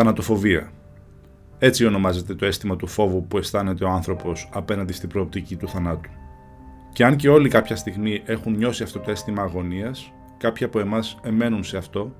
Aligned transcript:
Θανατοφοβία. 0.00 0.70
Έτσι 1.58 1.86
ονομάζεται 1.86 2.34
το 2.34 2.46
αίσθημα 2.46 2.76
του 2.76 2.86
φόβου 2.86 3.26
που 3.26 3.38
αισθάνεται 3.38 3.84
ο 3.84 3.88
άνθρωπος 3.88 4.48
απέναντι 4.52 4.92
στην 4.92 5.08
προοπτική 5.08 5.56
του 5.56 5.68
θανάτου. 5.68 6.10
Και 6.92 7.04
αν 7.04 7.16
και 7.16 7.28
όλοι 7.28 7.48
κάποια 7.48 7.76
στιγμή 7.76 8.22
έχουν 8.24 8.56
νιώσει 8.56 8.82
αυτό 8.82 8.98
το 8.98 9.10
αίσθημα 9.10 9.42
αγωνίας, 9.42 10.12
κάποιοι 10.38 10.66
από 10.66 10.80
εμάς 10.80 11.18
εμένουν 11.22 11.64
σε 11.64 11.76
αυτό, 11.76 12.14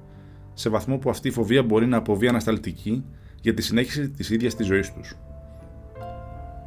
σε 0.54 0.68
βαθμό 0.68 0.96
που 0.98 1.10
αυτή 1.10 1.28
η 1.28 1.30
φοβία 1.30 1.62
μπορεί 1.62 1.86
να 1.86 1.96
αποβεί 1.96 2.28
ανασταλτική 2.28 3.04
για 3.40 3.54
τη 3.54 3.62
συνέχιση 3.62 4.08
της 4.08 4.30
ίδιας 4.30 4.54
της 4.54 4.66
ζωής 4.66 4.92
τους. 4.92 5.14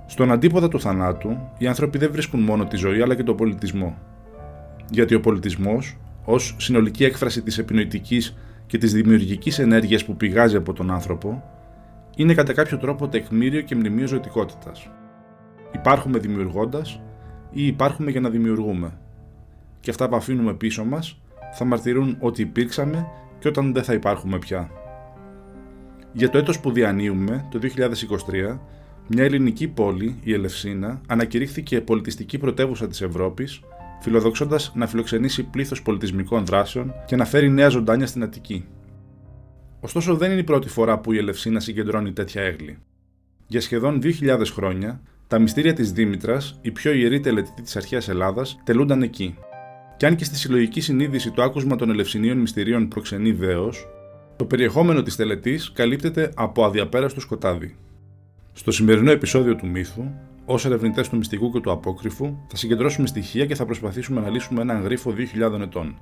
Στον 0.06 0.32
αντίποδα 0.32 0.68
του 0.68 0.80
θανάτου, 0.80 1.38
οι 1.58 1.68
άνθρωποι 1.68 1.98
δεν 1.98 2.12
βρίσκουν 2.12 2.42
μόνο 2.42 2.66
τη 2.66 2.76
ζωή 2.76 3.02
αλλά 3.02 3.16
και 3.16 3.24
τον 3.24 3.36
πολιτισμό. 3.36 3.98
Γιατί 4.90 5.16
ο 5.16 5.20
πολιτισμός, 5.20 5.98
ως 6.26 6.56
συνολική 6.60 7.04
έκφραση 7.04 7.42
της 7.42 7.58
επινοητικής 7.58 8.36
και 8.72 8.78
της 8.78 8.94
δημιουργικής 8.94 9.60
ενέργειας 9.60 10.06
που 10.06 10.16
πηγάζει 10.16 10.56
από 10.56 10.74
τον 10.74 10.92
άνθρωπο, 10.92 11.44
είναι 12.16 12.34
κατά 12.34 12.54
κάποιο 12.54 12.78
τρόπο 12.78 13.08
τεκμήριο 13.08 13.62
και 13.62 13.76
μνημείο 13.76 14.08
ζωτικότητας. 14.08 14.90
Υπάρχουμε 15.72 16.20
δημιουργώντας 16.20 17.02
ή 17.52 17.66
υπάρχουμε 17.68 18.12
για 18.12 18.20
να 18.20 18.30
δημιουργούμε. 18.30 18.98
Και 19.80 19.90
αυτά 19.90 20.10
που 20.10 20.16
αφήνουμε 20.16 20.54
πίσω 20.54 20.86
μας 20.86 21.22
θα 21.54 21.66
μαρτυρούν 21.66 22.18
ότι 22.20 22.42
υπήρξαμε 22.42 23.08
και 23.40 23.48
όταν 23.48 23.74
δεν 23.74 23.84
θα 23.84 23.94
υπάρχουμε 23.94 24.38
πια. 24.38 24.70
Για 26.14 26.30
το 26.30 26.38
έτος 26.38 26.60
που 26.60 26.72
διανύουμε, 26.72 27.48
το 27.52 27.60
2023, 27.60 28.60
μια 29.08 29.24
ελληνική 29.24 29.68
πόλη, 29.68 30.20
η 30.24 30.34
Ελευσίνα, 30.34 31.02
ανακηρύχθηκε 31.08 31.82
πολιτιστική 31.82 32.38
πρωτεύουσα 32.38 32.88
της 32.88 33.02
Ευρώπης, 33.02 33.62
φιλοδοξώντας 34.02 34.72
να 34.76 34.88
φιλοξενήσει 34.88 35.44
πλήθος 35.44 35.82
πολιτισμικών 35.82 36.46
δράσεων 36.46 36.94
και 37.06 37.16
να 37.16 37.26
φέρει 37.26 37.50
νέα 37.50 37.70
ζωντάνια 37.70 38.08
στην 38.08 38.24
Αττική. 38.24 38.66
Ωστόσο, 39.80 40.16
δεν 40.16 40.32
είναι 40.32 40.40
η 40.40 40.44
πρώτη 40.44 40.70
φορά 40.70 41.00
που 41.00 41.14
η 41.14 41.18
Ελευσίνα 41.18 41.60
συγκεντρώνει 41.60 42.14
τέτοια 42.14 42.42
έγκλη. 42.42 42.78
Για 43.48 43.62
σχεδόν 43.62 44.02
2.000 44.04 44.42
χρόνια, 44.54 45.02
τα 45.28 45.40
μυστήρια 45.40 45.74
της 45.74 45.92
Δήμητρας, 45.92 46.60
η 46.62 46.72
πιο 46.72 46.92
ιερή 46.92 47.20
τελετή 47.20 47.62
της 47.62 47.76
αρχαίας 47.76 48.10
Ελλάδας, 48.10 48.60
τελούνταν 48.64 49.02
εκεί. 49.02 49.38
Και 49.98 50.06
αν 50.06 50.16
και 50.16 50.24
στη 50.24 50.36
συλλογική 50.36 50.82
συνείδηση 50.82 51.32
το 51.32 51.44
άκουσμα 51.44 51.76
των 51.76 51.90
Ελευσινίων 51.90 52.38
μυστηρίων 52.38 52.88
προξενεί 52.88 53.32
δέο, 53.32 53.74
το 54.36 54.46
περιεχόμενο 54.46 55.02
της 55.02 55.16
τελετής 55.16 55.72
καλύπτεται 55.72 56.32
από 56.36 56.66
αδιαπέραστο 56.66 57.20
σκοτάδι. 57.20 57.76
Στο 58.54 58.72
σημερινό 58.72 59.12
επεισόδιο 59.12 59.56
του 59.56 59.68
μύθου, 59.68 60.04
ως 60.52 60.66
ερευνητές 60.66 61.10
του 61.10 61.18
μυστικού 61.18 61.52
και 61.52 61.60
του 61.60 61.72
απόκρυφου, 61.72 62.38
θα 62.48 62.56
συγκεντρώσουμε 62.56 63.08
στοιχεία 63.08 63.46
και 63.46 63.56
θα 63.56 63.66
προσπαθήσουμε 63.66 64.22
να 64.22 64.30
λύσουμε 64.30 64.62
έναν 64.62 64.82
γρίφο 64.82 65.14
2.000 65.52 65.60
ετών. 65.62 65.96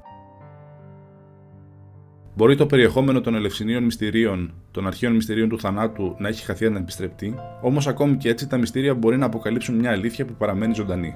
Μπορεί 2.35 2.55
το 2.55 2.65
περιεχόμενο 2.65 3.21
των 3.21 3.35
ελευσινίων 3.35 3.83
μυστηρίων, 3.83 4.53
των 4.71 4.87
αρχαίων 4.87 5.13
μυστηρίων 5.13 5.49
του 5.49 5.59
θανάτου 5.59 6.15
να 6.17 6.27
έχει 6.27 6.45
χαθεί 6.45 6.65
ανεπιστρεπτή, 6.65 7.35
όμως 7.61 7.87
ακόμη 7.87 8.17
και 8.17 8.29
έτσι 8.29 8.47
τα 8.47 8.57
μυστήρια 8.57 8.93
μπορεί 8.93 9.17
να 9.17 9.25
αποκαλύψουν 9.25 9.75
μια 9.75 9.91
αλήθεια 9.91 10.25
που 10.25 10.33
παραμένει 10.33 10.73
ζωντανή. 10.73 11.15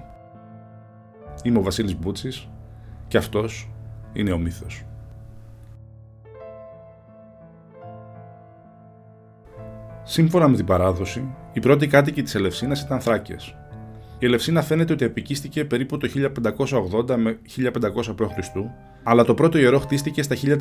Είμαι 1.43 1.57
ο 1.57 1.61
Βασίλης 1.61 1.99
Μπούτσης 1.99 2.49
και 3.07 3.17
αυτός 3.17 3.69
είναι 4.13 4.31
ο 4.31 4.37
μύθος. 4.37 4.85
Σύμφωνα 10.03 10.47
με 10.47 10.55
την 10.55 10.65
παράδοση, 10.65 11.35
οι 11.53 11.59
πρώτοι 11.59 11.87
κάτοικοι 11.87 12.23
της 12.23 12.35
Ελευσίνας 12.35 12.81
ήταν 12.81 13.01
Θράκε. 13.01 13.35
Η 14.19 14.25
Ελευσίνα 14.25 14.61
φαίνεται 14.61 14.93
ότι 14.93 15.05
επικίστηκε 15.05 15.65
περίπου 15.65 15.97
το 15.97 16.09
1580 17.09 17.15
με 17.15 17.39
1500 17.57 18.15
π.Χ., 18.15 18.47
αλλά 19.03 19.23
το 19.23 19.33
πρώτο 19.33 19.57
ιερό 19.57 19.79
χτίστηκε 19.79 20.21
στα 20.21 20.35
1400. 20.35 20.55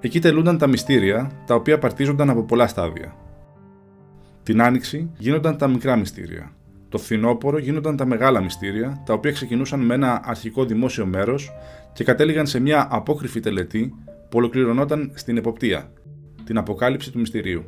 Εκεί 0.00 0.20
τελούνταν 0.20 0.58
τα 0.58 0.66
μυστήρια, 0.66 1.30
τα 1.46 1.54
οποία 1.54 1.78
παρτίζονταν 1.78 2.30
από 2.30 2.42
πολλά 2.42 2.66
στάδια. 2.66 3.14
Την 4.42 4.62
άνοιξη 4.62 5.10
γίνονταν 5.18 5.56
τα 5.56 5.68
μικρά 5.68 5.96
μυστήρια. 5.96 6.52
Το 6.88 6.98
φθινόπωρο 6.98 7.58
γίνονταν 7.58 7.96
τα 7.96 8.06
μεγάλα 8.06 8.40
μυστήρια, 8.40 9.02
τα 9.06 9.12
οποία 9.12 9.32
ξεκινούσαν 9.32 9.80
με 9.80 9.94
ένα 9.94 10.20
αρχικό 10.24 10.64
δημόσιο 10.64 11.06
μέρος 11.06 11.52
και 11.92 12.04
κατέληγαν 12.04 12.46
σε 12.46 12.60
μια 12.60 12.88
απόκρυφη 12.90 13.40
τελετή 13.40 13.94
που 14.04 14.38
ολοκληρωνόταν 14.38 15.10
στην 15.14 15.36
εποπτεία, 15.36 15.92
την 16.44 16.58
αποκάλυψη 16.58 17.12
του 17.12 17.18
μυστηρίου. 17.18 17.64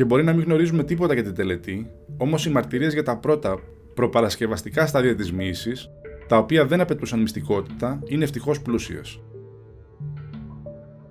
Και 0.00 0.06
μπορεί 0.06 0.24
να 0.24 0.32
μην 0.32 0.44
γνωρίζουμε 0.44 0.84
τίποτα 0.84 1.14
για 1.14 1.22
την 1.22 1.34
τελετή, 1.34 1.90
όμως 2.16 2.46
οι 2.46 2.50
μαρτυρίες 2.50 2.92
για 2.92 3.02
τα 3.02 3.16
πρώτα 3.16 3.58
προπαρασκευαστικά 3.94 4.86
στάδια 4.86 5.14
της 5.14 5.32
μοίηση, 5.32 5.72
τα 6.28 6.36
οποία 6.36 6.66
δεν 6.66 6.80
απαιτούσαν 6.80 7.20
μυστικότητα, 7.20 8.02
είναι 8.06 8.24
ευτυχώς 8.24 8.60
πλούσιες. 8.60 9.20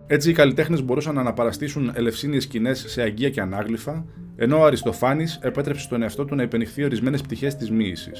Έτσι, 0.07 0.29
οι 0.29 0.33
καλλιτέχνες 0.33 0.83
μπορούσαν 0.83 1.15
να 1.15 1.21
αναπαραστήσουν 1.21 1.91
ελευσίνιες 1.95 2.43
σκηνές 2.43 2.83
σε 2.87 3.01
αγγεία 3.01 3.29
και 3.29 3.41
ανάγλυφα, 3.41 4.05
ενώ 4.35 4.59
ο 4.59 4.65
Αριστοφάνης 4.65 5.39
επέτρεψε 5.41 5.83
στον 5.83 6.01
εαυτό 6.01 6.25
του 6.25 6.35
να 6.35 6.43
υπενηχθεί 6.43 6.83
ορισμένες 6.83 7.21
πτυχές 7.21 7.55
της 7.55 7.71
μοίηση. 7.71 8.11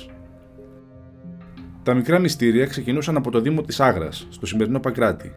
Τα 1.83 1.93
μικρά 1.93 2.19
μυστήρια 2.19 2.65
ξεκινούσαν 2.65 3.17
από 3.17 3.31
το 3.31 3.41
Δήμο 3.41 3.61
της 3.61 3.79
Άγρας, 3.79 4.27
στο 4.29 4.45
σημερινό 4.45 4.79
Παγκράτη, 4.79 5.33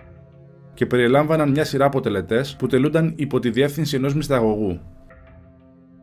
και 0.75 0.87
περιελάμβαναν 0.87 1.51
μια 1.51 1.65
σειρά 1.65 1.85
από 1.85 2.01
τελετές 2.01 2.57
που 2.59 2.67
τελούνταν 2.67 3.13
υπό 3.17 3.39
τη 3.39 3.51
διεύθυνση 3.51 3.97
ενός 3.97 4.15
μυσταγωγού. 4.15 4.81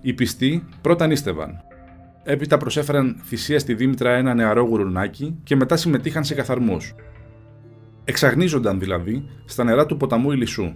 Οι 0.02 0.14
πιστοί 0.14 0.64
πρώτα 0.82 1.08
νίστευαν. 1.08 1.64
Έπειτα 2.24 2.58
προσέφεραν 2.58 3.22
θυσία 3.24 3.60
στη 3.60 3.74
Δήμητρα 3.74 4.12
ένα 4.12 4.34
νεαρό 4.34 4.64
γουρουνάκι 4.64 5.36
και 5.44 5.56
μετά 5.56 5.78
συμμετείχαν 5.78 6.24
σε 6.24 6.34
καθαρμούς. 6.36 6.96
Εξαγνίζονταν 8.04 8.80
δηλαδή 8.80 9.26
στα 9.46 9.64
νερά 9.64 9.86
του 9.86 9.98
ποταμού 9.98 10.32
Ηλισσού. 10.32 10.74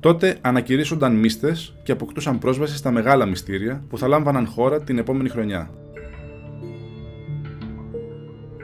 Τότε 0.00 0.38
ανακηρύσσονταν 0.40 1.14
μύστε 1.14 1.56
και 1.82 1.92
αποκτούσαν 1.92 2.38
πρόσβαση 2.38 2.76
στα 2.76 2.90
μεγάλα 2.90 3.26
μυστήρια 3.26 3.84
που 3.88 3.98
θα 3.98 4.08
λάμβαναν 4.08 4.46
χώρα 4.46 4.82
την 4.82 4.98
επόμενη 4.98 5.28
χρονιά. 5.28 5.70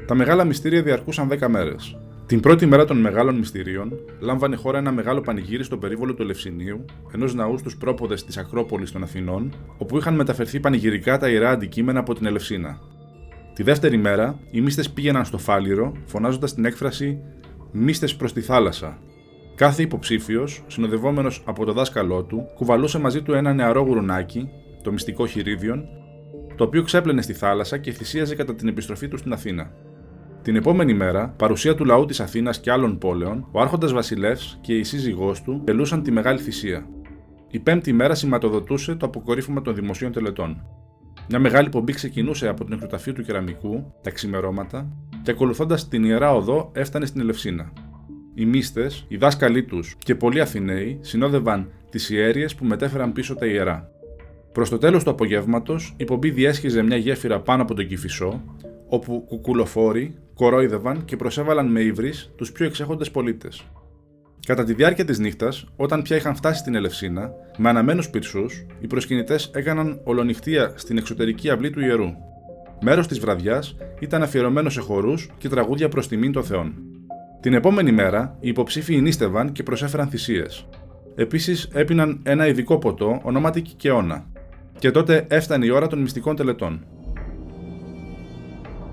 Τα 0.07 0.15
μεγάλα 0.15 0.45
μυστήρια 0.45 0.83
διαρκούσαν 0.83 1.29
10 1.29 1.49
μέρες. 1.49 1.97
Την 2.29 2.41
πρώτη 2.41 2.67
μέρα 2.67 2.85
των 2.85 2.97
μεγάλων 3.01 3.35
μυστηρίων, 3.35 3.93
λάμβανε 4.21 4.57
χώρα 4.57 4.79
ένα 4.79 4.93
μεγάλο 4.93 5.21
πανηγύρι 5.21 5.65
στο 5.65 5.77
περίβολο 5.77 6.15
του 6.15 6.23
Ελευσινίου, 6.23 6.85
ενός 7.15 7.35
ναού 7.35 7.59
στους 7.59 7.77
πρόποδες 7.77 8.25
της 8.25 8.37
Ακρόπολης 8.37 8.93
των 8.93 9.03
Αθηνών, 9.03 9.55
όπου 9.79 9.99
είχαν 9.99 10.15
μεταφερθεί 10.15 10.61
πανηγυρικά 10.61 11.19
τα 11.19 11.29
ιερά 11.29 11.51
αντικείμενα 11.51 12.01
από 12.01 12.15
την 12.15 12.27
Ελευσίνα. 12.27 12.79
Τη 13.55 13.63
δεύτερη 13.63 13.97
μέρα, 13.97 14.39
οι 14.51 14.61
μύστε 14.61 14.85
πήγαιναν 14.95 15.25
στο 15.25 15.39
Φάληρο, 15.39 15.93
φωνάζοντας 16.07 16.55
την 16.55 16.65
έκφραση 16.65 17.19
Μύστε 17.73 18.09
προς 18.19 18.33
τη 18.33 18.41
θάλασσα. 18.41 18.99
Κάθε 19.55 19.83
υποψήφιος, 19.83 20.65
συνοδευόμενος 20.67 21.43
από 21.45 21.65
το 21.65 21.73
δάσκαλό 21.73 22.23
του, 22.23 22.47
κουβαλούσε 22.55 22.99
μαζί 22.99 23.23
του 23.23 23.33
ένα 23.33 23.53
νεαρό 23.53 23.81
γουρουνάκι, 23.81 24.49
το 24.83 24.93
μυστικό 24.93 25.27
χειρίδιον, 25.27 25.85
το 26.57 26.65
οποίο 26.65 26.83
ξέπλαινε 26.83 27.23
στη 27.23 27.33
θάλασσα 27.33 27.79
και 27.79 27.93
θυσίαζε 27.93 28.35
κατά 28.35 28.55
την 28.55 28.69
επιστροφή 28.69 29.09
του 29.09 29.17
στην 29.17 29.33
Αθήνα. 29.33 29.71
Την 30.43 30.57
επόμενη 30.57 30.95
μέρα, 30.95 31.35
παρουσία 31.37 31.75
του 31.75 31.85
λαού 31.85 32.05
της 32.05 32.21
Αθήνας 32.21 32.61
και 32.61 32.71
άλλων 32.71 32.99
πόλεων, 32.99 33.49
ο 33.53 33.61
Άρχοντας 33.61 33.93
Βασιλεύς 33.93 34.59
και 34.61 34.75
η 34.75 34.83
σύζυγός 34.83 35.43
του 35.43 35.63
τελούσαν 35.65 36.03
τη 36.03 36.11
μεγάλη 36.11 36.39
θυσία. 36.39 36.89
Η 37.51 37.59
πέμπτη 37.59 37.93
μέρα 37.93 38.15
σηματοδοτούσε 38.15 38.95
το 38.95 39.07
αποκορύφωμα 39.07 39.63
των 39.63 39.75
δημοσίων 39.75 40.13
τελετών. 40.13 40.63
Μια 41.29 41.39
μεγάλη 41.39 41.69
πομπή 41.69 41.93
ξεκινούσε 41.93 42.49
από 42.49 42.65
την 42.65 42.73
εκτροταφείο 42.73 43.13
του 43.13 43.23
κεραμικού, 43.23 43.93
τα 44.03 44.11
ξημερώματα, 44.11 44.89
και 45.23 45.31
ακολουθώντας 45.31 45.89
την 45.89 46.05
ιερά 46.05 46.35
οδό 46.35 46.71
έφτανε 46.75 47.07
στην 47.07 47.21
Ελευσίνα. 47.21 47.73
Οι 48.35 48.45
μύστες, 48.45 49.05
οι 49.09 49.17
δάσκαλοι 49.17 49.65
τους 49.65 49.97
και 49.99 50.15
πολλοί 50.15 50.41
Αθηναίοι 50.41 50.99
συνόδευαν 51.01 51.71
τις 51.91 52.11
ιέρειε 52.11 52.47
που 52.57 52.65
μετέφεραν 52.65 53.13
πίσω 53.13 53.35
τα 53.35 53.47
ιερά. 53.47 53.91
Προς 54.53 54.69
το 54.69 54.79
τέλος 54.79 55.05
του 55.05 55.11
απογεύματος, 55.11 55.95
η 55.97 56.05
πομπή 56.05 56.31
διέσχιζε 56.31 56.83
μια 56.83 56.97
γέφυρα 56.97 57.41
πάνω 57.41 57.63
από 57.63 57.75
τον 57.75 57.87
Κυφισό, 57.87 58.43
όπου 58.89 59.25
κουκουλοφόροι 59.29 60.15
κορόιδευαν 60.35 61.05
και 61.05 61.17
προσέβαλαν 61.17 61.67
με 61.67 61.81
ύβρις 61.81 62.33
τους 62.37 62.53
πιο 62.53 62.67
εξέχοντες 62.67 63.11
πολίτες. 63.11 63.65
Κατά 64.47 64.65
τη 64.65 64.75
διάρκεια 64.75 65.05
της 65.05 65.19
νύχτας, 65.19 65.67
όταν 65.77 66.03
πια 66.03 66.17
είχαν 66.17 66.35
φτάσει 66.35 66.59
στην 66.59 66.75
Ελευσίνα, 66.75 67.33
με 67.57 67.69
αναμένους 67.69 68.11
πυρσούς, 68.11 68.67
οι 68.81 68.87
προσκυνητές 68.87 69.51
έκαναν 69.55 70.01
ολονυχτία 70.05 70.73
στην 70.77 70.99
εξωτερική 70.99 71.51
αυλή 71.51 71.71
του 71.71 71.81
ιερού. 71.81 72.09
Μέρος 72.81 73.07
της 73.07 73.19
βραδιάς 73.19 73.77
ήταν 74.01 74.23
αφιερωμένο 74.23 74.71
σε 74.71 74.81
χορούς 74.81 75.31
και 75.39 75.49
τραγούδια 75.49 75.89
προς 75.89 76.09
τιμήν 76.09 76.33
των 76.33 76.45
Θεών. 76.45 76.75
Την 77.41 77.53
επόμενη 77.55 77.93
μέρα, 77.93 78.37
οι 78.41 78.49
υποψήφοι 78.49 79.01
νίστευαν 79.01 79.53
και 79.53 79.63
προσέφεραν 79.63 80.09
θυσίες. 80.09 80.67
Επίσης, 81.15 81.69
έπιναν 81.73 82.21
ένα 82.23 82.47
ειδικό 82.47 82.79
ποτό 82.79 83.21
ονόματι 83.23 83.63
Κικαιώνα. 83.63 84.27
Και 84.79 84.91
τότε 84.91 85.27
έφτανε 85.29 85.67
η 85.67 85.71
ώρα 85.71 85.87
των 85.87 85.99
μυστικών 85.99 86.37
τελετών. 86.37 86.85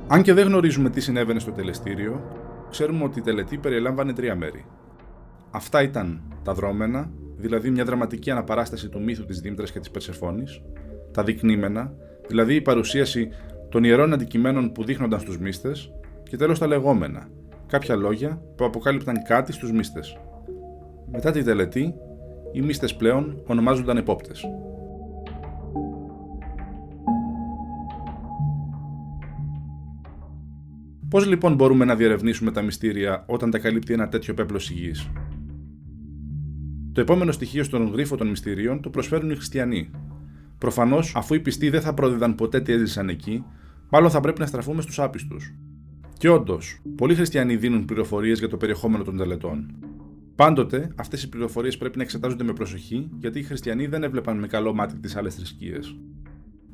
Αν 0.07 0.21
και 0.21 0.33
δεν 0.33 0.47
γνωρίζουμε 0.47 0.89
τι 0.89 1.01
συνέβαινε 1.01 1.39
στο 1.39 1.51
τελεστήριο, 1.51 2.21
ξέρουμε 2.69 3.03
ότι 3.03 3.19
η 3.19 3.21
τελετή 3.21 3.57
περιέλαμβανε 3.57 4.13
τρία 4.13 4.35
μέρη. 4.35 4.65
Αυτά 5.51 5.81
ήταν 5.81 6.21
τα 6.43 6.53
δρόμενα, 6.53 7.11
δηλαδή 7.37 7.69
μια 7.69 7.85
δραματική 7.85 8.31
αναπαράσταση 8.31 8.89
του 8.89 9.03
μύθου 9.03 9.25
της 9.25 9.39
Δήμητρας 9.39 9.71
και 9.71 9.79
της 9.79 9.91
Περσεφόνη, 9.91 10.43
τα 11.11 11.23
δεικνύμενα, 11.23 11.93
δηλαδή 12.27 12.55
η 12.55 12.61
παρουσίαση 12.61 13.29
των 13.69 13.83
ιερών 13.83 14.13
αντικειμένων 14.13 14.71
που 14.71 14.83
δείχνονταν 14.83 15.19
στους 15.19 15.39
μύστες, 15.39 15.91
και 16.29 16.37
τέλος 16.37 16.59
τα 16.59 16.67
λεγόμενα, 16.67 17.29
κάποια 17.67 17.95
λόγια 17.95 18.41
που 18.55 18.65
αποκάλυπταν 18.65 19.23
κάτι 19.23 19.51
στους 19.51 19.71
μύστες. 19.71 20.17
Μετά 21.11 21.31
τη 21.31 21.43
τελετή, 21.43 21.93
οι 22.51 22.61
μύστες 22.61 22.95
πλέον 22.95 23.43
ονομάζονταν 23.47 23.97
επόπτες. 23.97 24.45
Πώς 31.15 31.27
λοιπόν 31.27 31.55
μπορούμε 31.55 31.85
να 31.85 31.95
διερευνήσουμε 31.95 32.51
τα 32.51 32.61
μυστήρια 32.61 33.23
όταν 33.27 33.51
τα 33.51 33.59
καλύπτει 33.59 33.93
ένα 33.93 34.07
τέτοιο 34.07 34.33
πέπλο 34.33 34.57
γη. 34.57 34.91
Το 36.91 37.01
επόμενο 37.01 37.31
στοιχείο 37.31 37.63
στον 37.63 37.91
γρίφο 37.91 38.15
των 38.15 38.27
μυστηρίων 38.27 38.81
το 38.81 38.89
προσφέρουν 38.89 39.29
οι 39.29 39.35
χριστιανοί. 39.35 39.89
Προφανώς, 40.57 41.15
αφού 41.15 41.33
οι 41.33 41.39
πιστοί 41.39 41.69
δεν 41.69 41.81
θα 41.81 41.93
πρόδιδαν 41.93 42.35
ποτέ 42.35 42.61
τι 42.61 42.73
έζησαν 42.73 43.09
εκεί, 43.09 43.43
μάλλον 43.89 44.09
θα 44.09 44.19
πρέπει 44.19 44.39
να 44.39 44.45
στραφούμε 44.45 44.81
στους 44.81 44.99
άπιστους. 44.99 45.53
Και 46.17 46.29
όντως, 46.29 46.81
πολλοί 46.95 47.15
χριστιανοί 47.15 47.55
δίνουν 47.55 47.85
πληροφορίες 47.85 48.39
για 48.39 48.49
το 48.49 48.57
περιεχόμενο 48.57 49.03
των 49.03 49.17
τελετών. 49.17 49.75
Πάντοτε, 50.35 50.91
αυτές 50.95 51.23
οι 51.23 51.29
πληροφορίες 51.29 51.77
πρέπει 51.77 51.97
να 51.97 52.03
εξετάζονται 52.03 52.43
με 52.43 52.53
προσοχή, 52.53 53.09
γιατί 53.17 53.39
οι 53.39 53.43
χριστιανοί 53.43 53.87
δεν 53.87 54.03
έβλεπαν 54.03 54.39
με 54.39 54.47
καλό 54.47 54.73
μάτι 54.73 54.99
τις 54.99 55.15
άλλες 55.15 55.35
θρησκείες. 55.35 55.95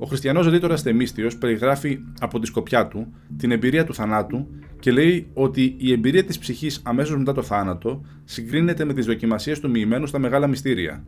Ο 0.03 0.05
χριστιανός 0.05 0.47
ρήτορα 0.47 0.77
Θεμίστιο 0.77 1.29
περιγράφει 1.39 1.99
από 2.19 2.39
τη 2.39 2.45
σκοπιά 2.45 2.87
του 2.87 3.13
την 3.37 3.51
εμπειρία 3.51 3.83
του 3.83 3.93
θανάτου 3.93 4.47
και 4.79 4.91
λέει 4.91 5.29
ότι 5.33 5.75
η 5.77 5.91
εμπειρία 5.91 6.23
της 6.23 6.39
ψυχής 6.39 6.81
αμέσως 6.83 7.17
μετά 7.17 7.33
το 7.33 7.41
θάνατο 7.41 8.01
συγκρίνεται 8.23 8.85
με 8.85 8.93
τις 8.93 9.05
δοκιμασίες 9.05 9.59
του 9.59 9.69
μοιημένου 9.69 10.07
στα 10.07 10.19
μεγάλα 10.19 10.47
μυστήρια. 10.47 11.03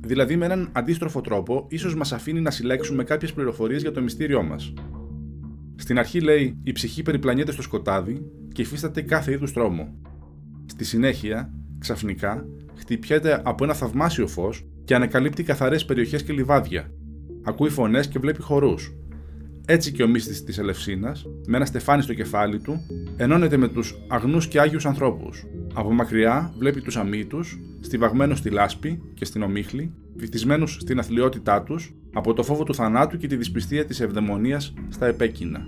Δηλαδή, 0.00 0.36
με 0.36 0.44
έναν 0.44 0.68
αντίστροφο 0.72 1.20
τρόπο, 1.20 1.66
ίσως 1.68 1.94
μας 1.94 2.12
αφήνει 2.12 2.40
να 2.40 2.50
συλλέξουμε 2.50 3.04
κάποιες 3.04 3.32
πληροφορίες 3.32 3.82
για 3.82 3.92
το 3.92 4.02
μυστήριό 4.02 4.42
μας. 4.42 4.72
Στην 5.76 5.98
αρχή 5.98 6.20
λέει: 6.20 6.58
Η 6.62 6.72
ψυχή 6.72 7.02
περιπλανιέται 7.02 7.52
στο 7.52 7.62
σκοτάδι 7.62 8.22
και 8.52 8.62
υφίσταται 8.62 9.02
κάθε 9.02 9.32
είδους 9.32 9.52
τρόμο. 9.52 9.94
Στη 10.66 10.84
συνέχεια, 10.84 11.52
ξαφνικά, 11.78 12.46
χτυπιέται 12.78 13.42
από 13.44 13.64
ένα 13.64 13.74
θαυμάσιο 13.74 14.26
φως 14.26 14.66
και 14.84 14.94
ανακαλύπτει 14.94 15.42
καθαρές 15.42 15.84
περιοχές 15.84 16.22
και 16.22 16.32
λιβάδια, 16.32 16.90
ακούει 17.46 17.70
φωνές 17.70 18.08
και 18.08 18.18
βλέπει 18.18 18.42
χορούς. 18.42 18.94
Έτσι 19.66 19.92
και 19.92 20.02
ο 20.02 20.08
μύστης 20.08 20.44
της 20.44 20.58
Ελευσίνας, 20.58 21.26
με 21.46 21.56
ένα 21.56 21.64
στεφάνι 21.64 22.02
στο 22.02 22.14
κεφάλι 22.14 22.60
του, 22.60 22.80
ενώνεται 23.16 23.56
με 23.56 23.68
τους 23.68 23.94
αγνούς 24.08 24.48
και 24.48 24.60
άγιους 24.60 24.86
ανθρώπους. 24.86 25.44
Από 25.74 25.92
μακριά 25.92 26.54
βλέπει 26.58 26.80
τους 26.80 26.96
αμύτους, 26.96 27.58
στιβαγμένους 27.80 28.38
στη 28.38 28.50
λάσπη 28.50 29.02
και 29.14 29.24
στην 29.24 29.42
ομίχλη, 29.42 29.92
βυθισμένους 30.16 30.78
στην 30.80 30.98
αθλειότητά 30.98 31.62
τους, 31.62 31.94
από 32.12 32.32
το 32.32 32.42
φόβο 32.42 32.62
του 32.62 32.74
θανάτου 32.74 33.16
και 33.16 33.26
τη 33.26 33.36
δυσπιστία 33.36 33.84
της 33.84 34.00
ευδαιμονίας 34.00 34.74
στα 34.88 35.06
επέκεινα. 35.06 35.60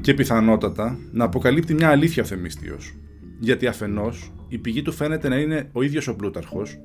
Και 0.00 0.14
πιθανότατα 0.14 0.98
να 1.12 1.24
αποκαλύπτει 1.24 1.74
μια 1.74 1.88
αλήθεια 1.88 2.22
ο 2.22 2.26
Θεμίστιος, 2.26 2.94
γιατί 3.38 3.66
αφενός 3.66 4.32
η 4.48 4.58
πηγή 4.58 4.82
του 4.82 4.92
φαίνεται 4.92 5.28
να 5.28 5.36
είναι 5.36 5.68
ο 5.72 5.82
ίδιος 5.82 6.08
ο 6.08 6.16
Πλούταρχος, 6.16 6.78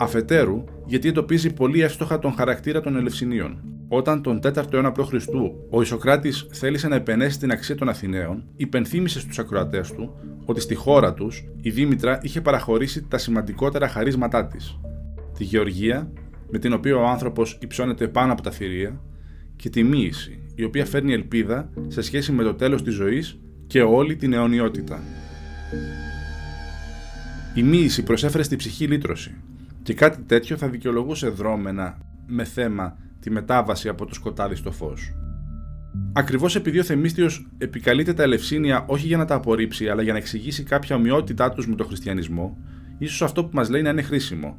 Αφετέρου, 0.00 0.64
γιατί 0.86 1.08
εντοπίζει 1.08 1.52
πολύ 1.52 1.80
εύστοχα 1.80 2.18
τον 2.18 2.32
χαρακτήρα 2.32 2.80
των 2.80 2.96
Ελευσινίων. 2.96 3.62
Όταν 3.88 4.22
τον 4.22 4.40
4ο 4.42 4.72
αιώνα 4.72 4.92
π.Χ. 4.92 5.12
ο 5.70 5.82
Ισοκράτης 5.82 6.46
θέλησε 6.50 6.88
να 6.88 6.94
επενέσει 6.94 7.38
την 7.38 7.50
αξία 7.50 7.74
των 7.74 7.88
Αθηναίων, 7.88 8.44
υπενθύμησε 8.56 9.20
στους 9.20 9.38
ακροατές 9.38 9.92
του 9.92 10.14
ότι 10.44 10.60
στη 10.60 10.74
χώρα 10.74 11.14
τους 11.14 11.44
η 11.60 11.70
Δήμητρα 11.70 12.18
είχε 12.22 12.40
παραχωρήσει 12.40 13.02
τα 13.08 13.18
σημαντικότερα 13.18 13.88
χαρίσματά 13.88 14.46
της. 14.46 14.78
Τη 15.38 15.44
γεωργία, 15.44 16.12
με 16.50 16.58
την 16.58 16.72
οποία 16.72 16.96
ο 16.96 17.06
άνθρωπος 17.06 17.58
υψώνεται 17.60 18.08
πάνω 18.08 18.32
από 18.32 18.42
τα 18.42 18.50
θηρία, 18.50 19.00
και 19.56 19.70
τη 19.70 19.82
μοίηση, 19.82 20.38
η 20.54 20.64
οποία 20.64 20.84
φέρνει 20.84 21.12
ελπίδα 21.12 21.70
σε 21.88 22.00
σχέση 22.00 22.32
με 22.32 22.42
το 22.42 22.54
τέλος 22.54 22.82
της 22.82 22.94
ζωής 22.94 23.38
και 23.66 23.82
όλη 23.82 24.16
την 24.16 24.32
αιωνιότητα. 24.32 25.02
Η 27.54 27.62
μοίηση 27.62 28.02
προσέφερε 28.02 28.42
στη 28.42 28.56
ψυχή 28.56 28.86
λύτρωση, 28.86 29.34
και 29.88 29.94
κάτι 29.94 30.22
τέτοιο 30.22 30.56
θα 30.56 30.68
δικαιολογούσε 30.68 31.28
δρόμενα 31.28 31.98
με 32.26 32.44
θέμα 32.44 32.96
τη 33.20 33.30
μετάβαση 33.30 33.88
από 33.88 34.06
το 34.06 34.14
σκοτάδι 34.14 34.54
στο 34.54 34.72
φως. 34.72 35.14
Ακριβώς 36.12 36.56
επειδή 36.56 36.78
ο 36.78 36.82
Θεμίστιος 36.82 37.46
επικαλείται 37.58 38.12
τα 38.12 38.22
ελευσίνια 38.22 38.84
όχι 38.88 39.06
για 39.06 39.16
να 39.16 39.24
τα 39.24 39.34
απορρίψει 39.34 39.88
αλλά 39.88 40.02
για 40.02 40.12
να 40.12 40.18
εξηγήσει 40.18 40.62
κάποια 40.62 40.96
ομοιότητά 40.96 41.52
τους 41.52 41.66
με 41.66 41.74
τον 41.74 41.86
χριστιανισμό, 41.86 42.56
ίσως 42.98 43.22
αυτό 43.22 43.44
που 43.44 43.50
μας 43.52 43.70
λέει 43.70 43.82
να 43.82 43.90
είναι 43.90 44.02
χρήσιμο, 44.02 44.58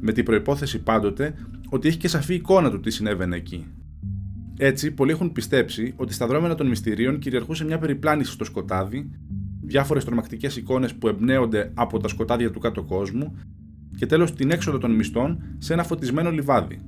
με 0.00 0.12
την 0.12 0.24
προϋπόθεση 0.24 0.82
πάντοτε 0.82 1.34
ότι 1.68 1.88
έχει 1.88 1.96
και 1.96 2.08
σαφή 2.08 2.34
εικόνα 2.34 2.70
του 2.70 2.80
τι 2.80 2.90
συνέβαινε 2.90 3.36
εκεί. 3.36 3.66
Έτσι, 4.58 4.90
πολλοί 4.90 5.10
έχουν 5.10 5.32
πιστέψει 5.32 5.94
ότι 5.96 6.12
στα 6.12 6.26
δρόμενα 6.26 6.54
των 6.54 6.66
μυστηρίων 6.66 7.18
κυριαρχούσε 7.18 7.64
μια 7.64 7.78
περιπλάνηση 7.78 8.32
στο 8.32 8.44
σκοτάδι, 8.44 9.10
διάφορες 9.62 10.04
τρομακτικές 10.04 10.56
εικόνες 10.56 10.94
που 10.94 11.08
εμπνέονται 11.08 11.70
από 11.74 11.98
τα 11.98 12.08
σκοτάδια 12.08 12.50
του 12.50 12.58
κάτω 12.58 12.82
κόσμου 12.82 13.36
και 13.98 14.06
τέλος 14.06 14.34
την 14.34 14.50
έξοδο 14.50 14.78
των 14.78 14.90
μισθών 14.90 15.42
σε 15.58 15.72
ένα 15.72 15.82
φωτισμένο 15.82 16.30
λιβάδι 16.30 16.80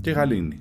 και 0.00 0.10
γαλήνη. 0.10 0.60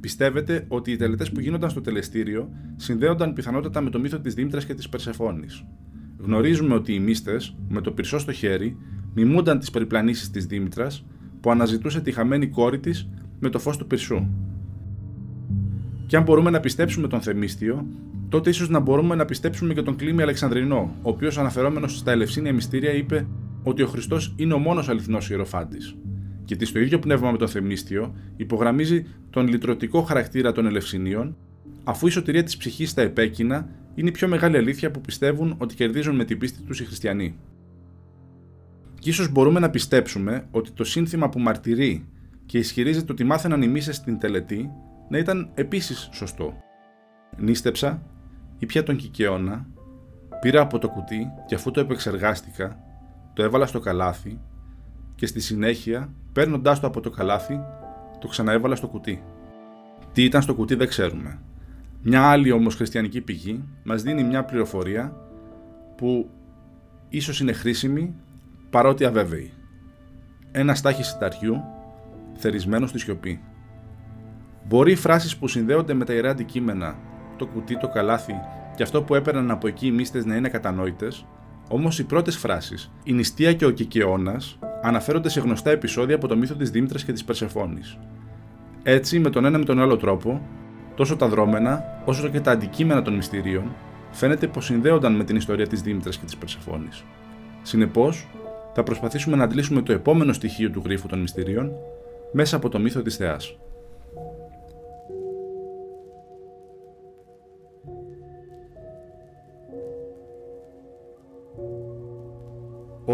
Πιστεύετε 0.00 0.64
ότι 0.68 0.90
οι 0.90 0.96
τελετές 0.96 1.32
που 1.32 1.40
γίνονταν 1.40 1.70
στο 1.70 1.80
τελεστήριο 1.80 2.48
συνδέονταν 2.76 3.32
πιθανότατα 3.32 3.80
με 3.80 3.90
το 3.90 3.98
μύθο 3.98 4.18
της 4.18 4.34
Δήμητρας 4.34 4.64
και 4.64 4.74
της 4.74 4.88
Περσεφόνη. 4.88 5.46
Γνωρίζουμε 6.18 6.74
ότι 6.74 6.94
οι 6.94 6.98
μύστες, 6.98 7.56
με 7.68 7.80
το 7.80 7.92
πυρσό 7.92 8.18
στο 8.18 8.32
χέρι, 8.32 8.76
μιμούνταν 9.14 9.58
τις 9.58 9.70
περιπλανήσεις 9.70 10.30
της 10.30 10.46
Δήμητρας 10.46 11.06
που 11.40 11.50
αναζητούσε 11.50 12.00
τη 12.00 12.12
χαμένη 12.12 12.46
κόρη 12.46 12.78
της 12.78 13.08
με 13.40 13.48
το 13.48 13.58
φως 13.58 13.76
του 13.76 13.86
πυρσού. 13.86 14.26
Και 16.06 16.16
αν 16.16 16.22
μπορούμε 16.22 16.50
να 16.50 16.60
πιστέψουμε 16.60 17.08
τον 17.08 17.20
Θεμίστιο, 17.20 17.86
τότε 18.28 18.50
ίσως 18.50 18.68
να 18.68 18.80
μπορούμε 18.80 19.14
να 19.14 19.24
πιστέψουμε 19.24 19.74
και 19.74 19.82
τον 19.82 19.96
Κλήμη 19.96 20.22
Αλεξανδρινό, 20.22 20.96
ο 21.02 21.08
οποίος 21.08 21.38
αναφερόμενος 21.38 21.98
στα 21.98 22.10
ελευσίνια 22.10 22.52
μυστήρια 22.52 22.92
είπε 22.92 23.26
ότι 23.62 23.82
ο 23.82 23.86
Χριστός 23.86 24.34
είναι 24.36 24.54
ο 24.54 24.58
μόνος 24.58 24.88
αληθινός 24.88 25.30
ιεροφάντης. 25.30 25.96
Γιατί 26.44 26.64
στο 26.64 26.78
ίδιο 26.78 26.98
πνεύμα 26.98 27.30
με 27.30 27.38
το 27.38 27.46
Θεμίστιο 27.46 28.14
υπογραμμίζει 28.36 29.06
τον 29.30 29.48
λυτρωτικό 29.48 30.02
χαρακτήρα 30.02 30.52
των 30.52 30.66
Ελευσινίων, 30.66 31.36
αφού 31.84 32.06
η 32.06 32.10
σωτηρία 32.10 32.42
της 32.42 32.56
ψυχής 32.56 32.90
στα 32.90 33.02
επέκεινα 33.02 33.68
είναι 33.94 34.08
η 34.08 34.12
πιο 34.12 34.28
μεγάλη 34.28 34.56
αλήθεια 34.56 34.90
που 34.90 35.00
πιστεύουν 35.00 35.54
ότι 35.58 35.74
κερδίζουν 35.74 36.16
με 36.16 36.24
την 36.24 36.38
πίστη 36.38 36.62
τους 36.62 36.80
οι 36.80 36.84
χριστιανοί. 36.84 37.38
Και 38.98 39.10
ίσως 39.10 39.28
μπορούμε 39.32 39.60
να 39.60 39.70
πιστέψουμε 39.70 40.46
ότι 40.50 40.70
το 40.70 40.84
σύνθημα 40.84 41.28
που 41.28 41.38
μαρτυρεί 41.38 42.04
και 42.46 42.58
ισχυρίζεται 42.58 43.12
ότι 43.12 43.24
μάθαιναν 43.24 43.62
οι 43.62 43.68
μίσες 43.68 43.96
στην 43.96 44.18
τελετή 44.18 44.70
να 45.08 45.18
ήταν 45.18 45.50
επίσης 45.54 46.08
σωστό. 46.12 46.56
Νίστεψα, 47.38 48.02
ήπια 48.58 48.82
τον 48.82 48.96
κικαιώνα, 48.96 49.66
πήρα 50.40 50.60
από 50.60 50.78
το 50.78 50.88
κουτί 50.88 51.26
και 51.46 51.54
αφού 51.54 51.70
το 51.70 51.80
επεξεργάστηκα, 51.80 52.78
το 53.32 53.42
έβαλα 53.42 53.66
στο 53.66 53.80
καλάθι 53.80 54.40
και 55.14 55.26
στη 55.26 55.40
συνέχεια, 55.40 56.12
παίρνοντάς 56.32 56.80
το 56.80 56.86
από 56.86 57.00
το 57.00 57.10
καλάθι, 57.10 57.60
το 58.20 58.28
ξαναέβαλα 58.28 58.74
στο 58.74 58.88
κουτί. 58.88 59.22
Τι 60.12 60.24
ήταν 60.24 60.42
στο 60.42 60.54
κουτί 60.54 60.74
δεν 60.74 60.88
ξέρουμε. 60.88 61.40
Μια 62.02 62.22
άλλη 62.22 62.50
όμως 62.50 62.74
χριστιανική 62.74 63.20
πηγή 63.20 63.64
μας 63.84 64.02
δίνει 64.02 64.24
μια 64.24 64.44
πληροφορία 64.44 65.16
που 65.96 66.30
ίσως 67.08 67.40
είναι 67.40 67.52
χρήσιμη 67.52 68.14
παρότι 68.70 69.04
αβέβαιη. 69.04 69.52
Ένα 70.52 70.74
στάχι 70.74 71.02
σιταριού 71.02 71.56
θερισμένο 72.34 72.86
στη 72.86 72.98
σιωπή. 72.98 73.40
Μπορεί 74.64 74.92
οι 74.92 74.96
φράσεις 74.96 75.36
που 75.36 75.48
συνδέονται 75.48 75.94
με 75.94 76.04
τα 76.04 76.12
ιερά 76.12 76.30
αντικείμενα, 76.30 76.96
το 77.36 77.46
κουτί, 77.46 77.78
το 77.78 77.88
καλάθι 77.88 78.34
και 78.76 78.82
αυτό 78.82 79.02
που 79.02 79.14
έπαιρναν 79.14 79.50
από 79.50 79.66
εκεί 79.66 79.86
οι 79.86 79.90
μύστες 79.90 80.24
να 80.24 80.36
είναι 80.36 80.48
κατανόητες, 80.48 81.26
Όμως 81.74 81.98
οι 81.98 82.04
πρώτες 82.04 82.36
φράσεις, 82.36 82.90
η 83.04 83.12
νηστεία 83.12 83.52
και 83.52 83.64
ο 83.64 83.70
Κικαιώνας, 83.70 84.58
αναφέρονται 84.82 85.28
σε 85.28 85.40
γνωστά 85.40 85.70
επεισόδια 85.70 86.14
από 86.14 86.28
το 86.28 86.36
μύθο 86.36 86.54
της 86.54 86.70
Δήμητρας 86.70 87.04
και 87.04 87.12
της 87.12 87.24
Περσεφόνη. 87.24 87.80
Έτσι, 88.82 89.18
με 89.18 89.30
τον 89.30 89.44
ένα 89.44 89.58
με 89.58 89.64
τον 89.64 89.80
άλλο 89.80 89.96
τρόπο, 89.96 90.40
τόσο 90.96 91.16
τα 91.16 91.28
δρόμενα 91.28 91.84
όσο 92.04 92.28
και 92.28 92.40
τα 92.40 92.50
αντικείμενα 92.50 93.02
των 93.02 93.14
μυστηρίων 93.14 93.74
φαίνεται 94.10 94.46
πως 94.46 94.64
συνδέονταν 94.64 95.16
με 95.16 95.24
την 95.24 95.36
ιστορία 95.36 95.66
της 95.66 95.82
Δήμητρας 95.82 96.18
και 96.18 96.24
της 96.24 96.36
Περσεφόνη. 96.36 96.88
Συνεπώς, 97.62 98.28
θα 98.74 98.82
προσπαθήσουμε 98.82 99.36
να 99.36 99.44
αντλήσουμε 99.44 99.82
το 99.82 99.92
επόμενο 99.92 100.32
στοιχείο 100.32 100.70
του 100.70 100.82
γρίφου 100.84 101.06
των 101.06 101.20
μυστηρίων 101.20 101.72
μέσα 102.32 102.56
από 102.56 102.68
το 102.68 102.78
μύθο 102.78 103.02
της 103.02 103.16
Θεάς. 103.16 103.56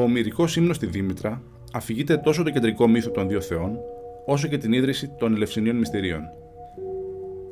Ομυρικό 0.08 0.44
ύμνο 0.56 0.72
στη 0.72 0.86
Δήμητρα 0.86 1.42
αφηγείται 1.72 2.16
τόσο 2.16 2.42
το 2.42 2.50
κεντρικό 2.50 2.88
μύθο 2.88 3.10
των 3.10 3.28
δύο 3.28 3.40
Θεών, 3.40 3.78
όσο 4.26 4.48
και 4.48 4.58
την 4.58 4.72
ίδρυση 4.72 5.08
των 5.18 5.34
Ελευσινίων 5.34 5.76
Μυστηρίων. 5.76 6.22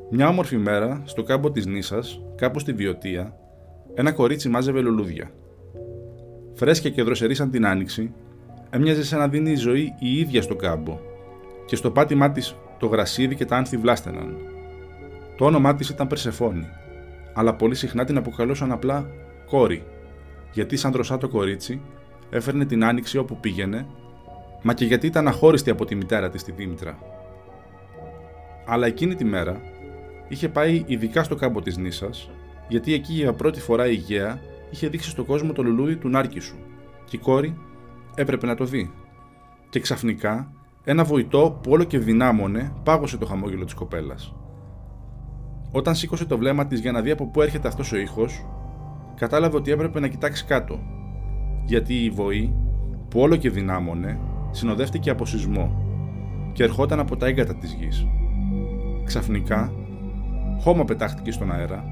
Μια 0.09 0.27
όμορφη 0.27 0.57
μέρα, 0.57 1.01
στο 1.05 1.23
κάμπο 1.23 1.51
της 1.51 1.65
Νίσα, 1.65 1.99
κάπου 2.35 2.59
στη 2.59 2.73
Βιωτία, 2.73 3.35
ένα 3.93 4.11
κορίτσι 4.11 4.49
μάζευε 4.49 4.81
λουλούδια. 4.81 5.31
Φρέσκια 6.53 6.89
και 6.89 7.03
δροσερή 7.03 7.35
σαν 7.35 7.51
την 7.51 7.65
άνοιξη, 7.65 8.13
έμοιαζε 8.69 9.03
σαν 9.03 9.19
να 9.19 9.27
δίνει 9.27 9.55
ζωή 9.55 9.93
η 9.99 10.19
ίδια 10.19 10.41
στο 10.41 10.55
κάμπο, 10.55 10.99
και 11.65 11.75
στο 11.75 11.91
πάτημά 11.91 12.31
της 12.31 12.55
το 12.79 12.87
γρασίδι 12.87 13.35
και 13.35 13.45
τα 13.45 13.55
άνθη 13.55 13.77
βλάστεναν. 13.77 14.37
Το 15.37 15.45
όνομά 15.45 15.75
της 15.75 15.89
ήταν 15.89 16.07
Περσεφόνη, 16.07 16.67
αλλά 17.33 17.55
πολύ 17.55 17.75
συχνά 17.75 18.05
την 18.05 18.17
αποκαλούσαν 18.17 18.71
απλά 18.71 19.09
κόρη, 19.49 19.83
γιατί 20.51 20.75
σαν 20.75 20.91
δροσά 20.91 21.17
το 21.17 21.27
κορίτσι 21.27 21.81
έφερνε 22.29 22.65
την 22.65 22.83
άνοιξη 22.83 23.17
όπου 23.17 23.37
πήγαινε 23.39 23.85
μα 24.63 24.73
και 24.73 24.85
γιατί 24.85 25.07
ήταν 25.07 25.27
αχώριστη 25.27 25.69
από 25.69 25.85
τη 25.85 25.95
μητέρα 25.95 26.29
της 26.29 26.43
τη 26.43 26.51
Δήμητρα. 26.51 26.97
Αλλά 28.65 28.87
εκείνη 28.87 29.15
τη 29.15 29.25
μέρα 29.25 29.61
είχε 30.27 30.49
πάει 30.49 30.83
ειδικά 30.85 31.23
στο 31.23 31.35
κάμπο 31.35 31.61
της 31.61 31.77
Νήσας, 31.77 32.29
γιατί 32.67 32.93
εκεί 32.93 33.13
για 33.13 33.33
πρώτη 33.33 33.59
φορά 33.59 33.87
η 33.87 33.93
Γαία 33.93 34.39
είχε 34.69 34.87
δείξει 34.87 35.09
στον 35.09 35.25
κόσμο 35.25 35.53
το 35.53 35.63
λουλούδι 35.63 35.95
του 35.95 36.09
Νάρκησου 36.09 36.55
και 37.05 37.15
η 37.15 37.19
κόρη 37.19 37.57
έπρεπε 38.15 38.45
να 38.45 38.55
το 38.55 38.65
δει. 38.65 38.91
Και 39.69 39.79
ξαφνικά 39.79 40.51
ένα 40.83 41.03
βοητό 41.03 41.59
που 41.63 41.71
όλο 41.71 41.83
και 41.83 41.99
δυνάμωνε 41.99 42.73
πάγωσε 42.83 43.17
το 43.17 43.25
χαμόγελο 43.25 43.65
της 43.65 43.73
κοπέλας. 43.73 44.35
Όταν 45.71 45.95
σήκωσε 45.95 46.25
το 46.25 46.37
βλέμμα 46.37 46.67
της 46.67 46.79
για 46.79 46.91
να 46.91 47.01
δει 47.01 47.11
από 47.11 47.27
πού 47.27 47.41
έρχεται 47.41 47.67
αυτός 47.67 47.91
ο 47.91 47.97
ήχος, 47.97 48.45
κατάλαβε 49.15 49.55
ότι 49.55 49.71
έπρεπε 49.71 49.99
να 49.99 50.07
κοιτάξει 50.07 50.45
κάτω, 50.45 50.79
γιατί 51.67 51.93
η 51.93 52.09
βοή 52.09 52.53
που 53.09 53.19
όλο 53.19 53.35
και 53.35 53.49
δυνάμωνε 53.49 54.19
συνοδεύτηκε 54.51 55.09
από 55.09 55.25
σεισμό 55.25 55.85
και 56.53 56.63
ερχόταν 56.63 56.99
από 56.99 57.17
τα 57.17 57.27
έγκατα 57.27 57.55
της 57.55 57.73
γης. 57.73 58.07
Ξαφνικά, 59.05 59.73
χώμα 60.59 60.85
πετάχτηκε 60.85 61.31
στον 61.31 61.51
αέρα, 61.51 61.83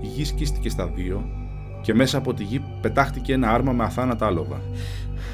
η 0.00 0.06
γη 0.06 0.24
σκίστηκε 0.24 0.68
στα 0.68 0.86
δύο 0.86 1.24
και 1.82 1.94
μέσα 1.94 2.18
από 2.18 2.34
τη 2.34 2.44
γη 2.44 2.62
πετάχτηκε 2.80 3.32
ένα 3.32 3.50
άρμα 3.50 3.72
με 3.72 3.84
αθάνατα 3.84 4.26
άλογα. 4.26 4.60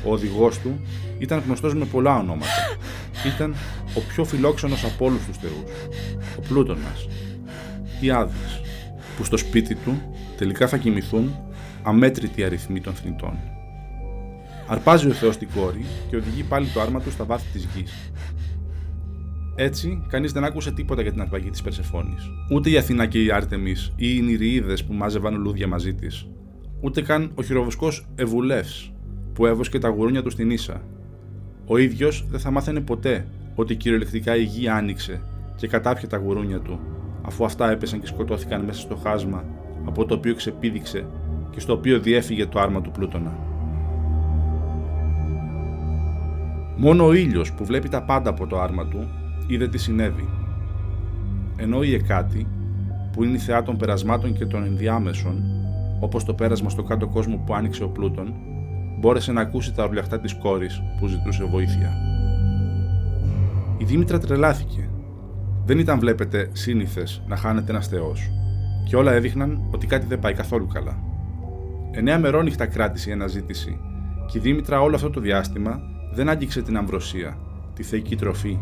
Ο 0.05 0.13
οδηγός 0.13 0.59
του 0.59 0.81
ήταν 1.19 1.43
γνωστός 1.47 1.75
με 1.75 1.85
πολλά 1.85 2.19
ονόματα. 2.19 2.47
Ήταν 3.35 3.55
ο 3.97 4.01
πιο 4.09 4.25
φιλόξενος 4.25 4.85
από 4.85 5.05
όλους 5.05 5.25
τους 5.27 5.37
θεούς, 5.37 5.71
ο 6.39 6.41
Πλούτονα. 6.49 6.93
Οι 8.01 8.11
άδε, 8.11 8.33
που 9.17 9.25
στο 9.25 9.37
σπίτι 9.37 9.75
του 9.75 10.01
τελικά 10.37 10.69
θα 10.69 10.77
κοιμηθούν 10.77 11.35
αμέτρητοι 11.83 12.45
αριθμοί 12.45 12.81
των 12.81 12.95
θνητών. 12.95 13.56
Αρπάζει 14.69 15.09
ο 15.09 15.13
Θεός 15.13 15.37
την 15.37 15.49
κόρη 15.55 15.85
και 16.11 16.17
οδηγεί 16.17 16.43
πάλι 16.43 16.67
το 16.67 16.81
άρμα 16.81 17.01
του 17.01 17.11
στα 17.11 17.25
βάθη 17.25 17.53
της 17.53 17.69
γης. 17.75 18.13
Έτσι, 19.55 20.03
κανείς 20.09 20.33
δεν 20.33 20.45
άκουσε 20.45 20.73
τίποτα 20.73 21.03
για 21.03 21.13
την 21.13 21.21
αρπαγή 21.21 21.51
της 21.51 21.63
Περσεφόνη. 21.63 22.15
Ούτε 22.53 22.71
η 22.71 22.77
Αθηνά 22.77 23.07
και 23.07 23.23
οι 23.23 23.31
Άρτεμις 23.31 23.93
ή 23.97 24.17
οι 24.17 24.21
Νηριείδε 24.21 24.77
που 24.87 24.93
μάζευαν 24.93 25.35
λουλούδια 25.35 25.67
μαζί 25.67 25.95
της. 25.95 26.27
Ούτε 26.81 27.03
καν 27.03 27.31
ο 27.35 27.43
χειροβοσκός 27.43 28.07
Ευουλεύ 28.15 28.65
που 29.33 29.47
έβοσκε 29.47 29.79
τα 29.79 29.89
γουρούνια 29.89 30.23
του 30.23 30.31
στην 30.31 30.51
ίσα. 30.51 30.83
Ο 31.67 31.77
ίδιος 31.77 32.27
δεν 32.29 32.41
θα 32.41 32.51
μάθαινε 32.51 32.81
ποτέ 32.81 33.27
ότι 33.55 33.75
κυριολεκτικά 33.75 34.37
η 34.37 34.43
γη 34.43 34.69
άνοιξε 34.69 35.21
και 35.57 35.69
κατάπια 35.69 36.09
τα 36.09 36.17
γουρούνια 36.17 36.61
του, 36.61 36.81
αφού 37.23 37.45
αυτά 37.45 37.71
έπεσαν 37.71 38.01
και 38.01 38.07
σκοτώθηκαν 38.07 38.65
μέσα 38.65 38.81
στο 38.81 38.97
χάσμα 38.97 39.45
από 39.85 40.05
το 40.05 40.15
οποίο 40.15 40.35
ξεπήδηξε 40.35 41.07
και 41.51 41.61
στο 41.61 41.73
οποίο 41.73 42.01
διέφυγε 42.01 42.47
το 42.47 42.61
άρμα 42.61 42.81
του 42.81 42.91
Πλούτονα. 42.91 43.46
Μόνο 46.77 47.07
ο 47.07 47.13
ήλιος 47.13 47.53
που 47.53 47.65
βλέπει 47.65 47.89
τα 47.89 48.03
πάντα 48.03 48.31
από 48.31 48.47
το 48.47 48.61
άρμα 48.61 48.87
του 48.87 49.09
είδε 49.47 49.69
τι 49.69 49.79
συνέβη. 49.79 50.29
Ενώ 51.57 51.83
η 51.83 51.95
Εκάτη, 51.95 52.47
που 53.13 53.25
είναι 53.25 53.37
η 53.37 53.39
θεά 53.39 53.63
των 53.63 53.77
περασμάτων 53.77 54.33
και 54.33 54.47
των 54.47 54.65
ενδιάμεσων, 54.65 55.43
όπως 56.01 56.25
το 56.25 56.35
πέρασμα 56.35 56.69
στο 56.69 56.83
κάτω 56.83 57.09
κόσμο 57.09 57.43
που 57.47 57.55
άνοιξε 57.55 57.85
ο 57.85 57.89
Πλούτον, 57.89 58.35
μπόρεσε 59.01 59.33
να 59.33 59.41
ακούσει 59.41 59.75
τα 59.75 59.85
ορλιαχτά 59.85 60.21
της 60.21 60.35
κόρης 60.35 60.83
που 60.99 61.07
ζητούσε 61.07 61.45
βοήθεια. 61.45 61.93
Η 63.79 63.85
Δήμητρα 63.85 64.19
τρελάθηκε. 64.19 64.89
Δεν 65.65 65.79
ήταν, 65.79 65.99
βλέπετε, 65.99 66.51
σύνηθες 66.53 67.23
να 67.27 67.37
χάνεται 67.37 67.71
ένας 67.71 67.89
θεός, 67.89 68.31
και 68.89 68.97
όλα 68.97 69.13
έδειχναν 69.13 69.69
ότι 69.71 69.87
κάτι 69.87 70.07
δεν 70.07 70.19
πάει 70.19 70.33
καθόλου 70.33 70.67
καλά. 70.67 70.99
Εννέα 71.91 72.19
μερόνυχτα 72.19 72.67
κράτησε 72.67 73.11
η 73.11 73.13
αναζήτηση, 73.13 73.81
και 74.27 74.39
η 74.39 74.41
Δήμητρα 74.41 74.81
όλο 74.81 74.95
αυτό 74.95 75.11
το 75.11 75.21
διάστημα 75.21 75.81
δεν 76.17 76.29
άγγιξε 76.29 76.63
την 76.63 76.77
αμβροσία, 76.77 77.39
τη 77.75 77.83
θεϊκή 77.83 78.17
τροφή. 78.17 78.59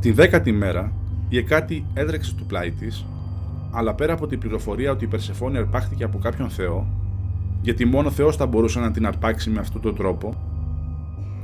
Την 0.00 0.14
δέκατη 0.14 0.52
μέρα, 0.52 0.92
η 1.28 1.36
Εκάτη 1.38 1.86
έδρεξε 1.94 2.30
στο 2.30 2.44
πλάι 2.44 2.70
της, 2.70 3.06
αλλά 3.70 3.94
πέρα 3.94 4.12
από 4.12 4.26
την 4.26 4.38
πληροφορία 4.38 4.90
ότι 4.90 5.04
η 5.04 5.06
Περσεφόνη 5.06 5.56
αρπάχτηκε 5.56 6.04
από 6.04 6.18
κάποιον 6.18 6.50
Θεό, 6.50 6.86
γιατί 7.62 7.84
μόνο 7.84 8.10
Θεός 8.10 8.36
θα 8.36 8.46
μπορούσε 8.46 8.80
να 8.80 8.90
την 8.90 9.06
αρπάξει 9.06 9.50
με 9.50 9.60
αυτόν 9.60 9.80
τον 9.80 9.94
τρόπο, 9.94 10.34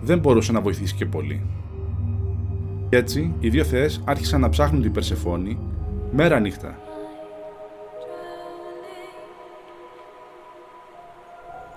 δεν 0.03 0.19
μπορούσε 0.19 0.53
να 0.53 0.61
βοηθήσει 0.61 0.95
και 0.95 1.07
πολύ. 1.07 1.43
Έτσι, 2.89 3.35
οι 3.41 3.49
δύο 3.49 3.65
θεές 3.65 4.03
άρχισαν 4.05 4.41
να 4.41 4.49
ψάχνουν 4.49 4.83
την 4.83 4.93
Περσεφόνη 4.93 5.59
μέρα 6.13 6.41
νύχτα. 6.41 6.82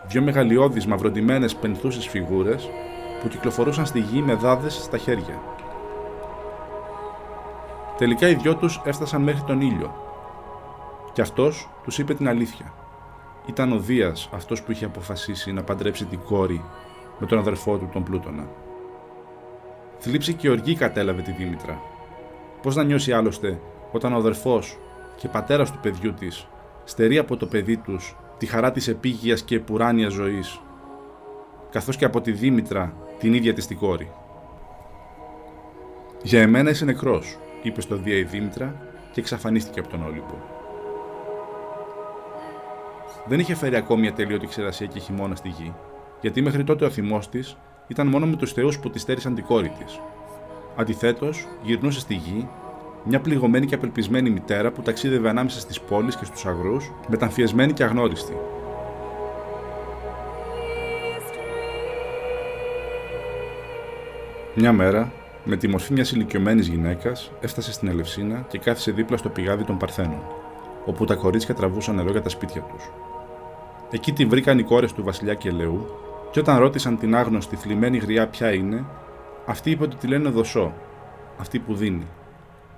Δύο 0.07 0.21
μεγαλειώδεις 0.21 0.85
μαυροντημένες 0.85 1.55
πενθούσες 1.55 2.07
φιγούρες 2.07 2.69
που 3.21 3.27
κυκλοφορούσαν 3.27 3.85
στη 3.85 3.99
γη 3.99 4.21
με 4.21 4.33
δάδες 4.33 4.73
στα 4.73 4.97
χέρια. 4.97 5.41
Τελικά 7.97 8.27
οι 8.27 8.35
δυο 8.35 8.55
τους 8.55 8.81
έφτασαν 8.85 9.21
μέχρι 9.21 9.41
τον 9.41 9.61
ήλιο. 9.61 9.95
Και 11.13 11.21
αυτός 11.21 11.69
τους 11.83 11.97
είπε 11.97 12.13
την 12.13 12.27
αλήθεια. 12.27 12.73
Ήταν 13.45 13.71
ο 13.71 13.79
Δίας 13.79 14.29
αυτός 14.33 14.63
που 14.63 14.71
είχε 14.71 14.85
αποφασίσει 14.85 15.51
να 15.51 15.63
παντρέψει 15.63 16.05
την 16.05 16.19
κόρη 16.19 16.63
με 17.19 17.25
τον 17.27 17.37
αδερφό 17.37 17.77
του 17.77 17.89
τον 17.93 18.03
Πλούτονα. 18.03 18.47
Θλίψη 19.97 20.33
και 20.33 20.49
οργή 20.49 20.75
κατέλαβε 20.75 21.21
τη 21.21 21.31
Δήμητρα. 21.31 21.81
Πώς 22.61 22.75
να 22.75 22.83
νιώσει 22.83 23.13
άλλωστε 23.13 23.59
όταν 23.91 24.13
ο 24.13 24.15
αδερφός 24.17 24.77
και 25.15 25.27
πατέρας 25.27 25.71
του 25.71 25.79
παιδιού 25.81 26.13
της 26.13 26.47
στερεί 26.83 27.17
από 27.17 27.37
το 27.37 27.45
παιδί 27.45 27.77
τους 27.77 28.15
τη 28.37 28.45
χαρά 28.45 28.71
της 28.71 28.87
επίγειας 28.87 29.41
και 29.41 29.55
επουράνιας 29.55 30.13
ζωής, 30.13 30.59
καθώς 31.71 31.97
και 31.97 32.05
από 32.05 32.21
τη 32.21 32.31
Δήμητρα 32.31 32.93
την 33.19 33.33
ίδια 33.33 33.53
της 33.53 33.67
την 33.67 33.77
κόρη. 33.77 34.11
«Για 36.21 36.41
εμένα 36.41 36.69
είσαι 36.69 36.85
νεκρός», 36.85 37.37
είπε 37.61 37.81
στο 37.81 37.95
Δία 37.95 38.17
η 38.17 38.23
Δήμητρα 38.23 38.75
και 39.11 39.19
εξαφανίστηκε 39.19 39.79
από 39.79 39.89
τον 39.89 40.03
Όλυμπο. 40.03 40.35
Δεν 43.27 43.39
είχε 43.39 43.55
φέρει 43.55 43.75
ακόμη 43.75 44.01
μια 44.01 44.13
τελείωτη 44.13 44.47
ξερασία 44.47 44.87
και 44.87 44.99
χειμώνα 44.99 45.35
στη 45.35 45.49
γη, 45.49 45.73
γιατί 46.21 46.41
μέχρι 46.41 46.63
τότε 46.63 46.85
ο 46.85 46.89
θυμός 46.89 47.29
της 47.29 47.57
ήταν 47.87 48.07
μόνο 48.07 48.25
με 48.25 48.35
τους 48.35 48.53
θεούς 48.53 48.79
που 48.79 48.89
τη 48.89 48.99
στέρισαν 48.99 49.35
την 49.35 49.45
κόρη 49.45 49.69
της. 49.69 49.99
Αντιθέτως, 50.75 51.47
γυρνούσε 51.63 51.99
στη 51.99 52.13
γη 52.13 52.47
μια 53.07 53.19
πληγωμένη 53.19 53.65
και 53.65 53.75
απελπισμένη 53.75 54.29
μητέρα 54.29 54.71
που 54.71 54.81
ταξίδευε 54.81 55.29
ανάμεσα 55.29 55.59
στις 55.59 55.81
πόλεις 55.81 56.15
και 56.15 56.25
στους 56.25 56.45
αγρούς, 56.45 56.91
μεταμφιεσμένη 57.07 57.73
και 57.73 57.83
αγνώριστη. 57.83 58.33
Μια 64.55 64.71
μέρα, 64.71 65.11
με 65.43 65.55
τη 65.55 65.67
μορφή 65.67 65.93
μιας 65.93 66.11
ηλικιωμένης 66.11 66.67
γυναίκας, 66.67 67.31
έφτασε 67.41 67.71
στην 67.71 67.87
Ελευσίνα 67.87 68.45
και 68.49 68.57
κάθισε 68.57 68.91
δίπλα 68.91 69.17
στο 69.17 69.29
πηγάδι 69.29 69.63
των 69.63 69.77
Παρθένων, 69.77 70.21
όπου 70.85 71.05
τα 71.05 71.15
κορίτσια 71.15 71.53
τραβούσαν 71.53 71.95
νερό 71.95 72.11
για 72.11 72.21
τα 72.21 72.29
σπίτια 72.29 72.61
τους. 72.61 72.91
Εκεί 73.91 74.11
τη 74.11 74.25
βρήκαν 74.25 74.59
οι 74.59 74.63
κόρες 74.63 74.93
του 74.93 75.03
Βασιλιά 75.03 75.33
και 75.33 75.49
Ελαιού, 75.49 75.85
και 76.31 76.39
όταν 76.39 76.59
ρώτησαν 76.59 76.97
την 76.97 77.15
άγνωστη 77.15 77.55
θλιμμένη 77.55 77.97
γριά 77.97 78.27
ποια 78.27 78.53
είναι, 78.53 78.85
αυτή 79.45 79.71
είπε 79.71 79.83
ότι 79.83 79.95
τη 79.95 80.07
λένε 80.07 80.29
Δοσό, 80.29 80.73
αυτή 81.37 81.59
που 81.59 81.75
δίνει, 81.75 82.07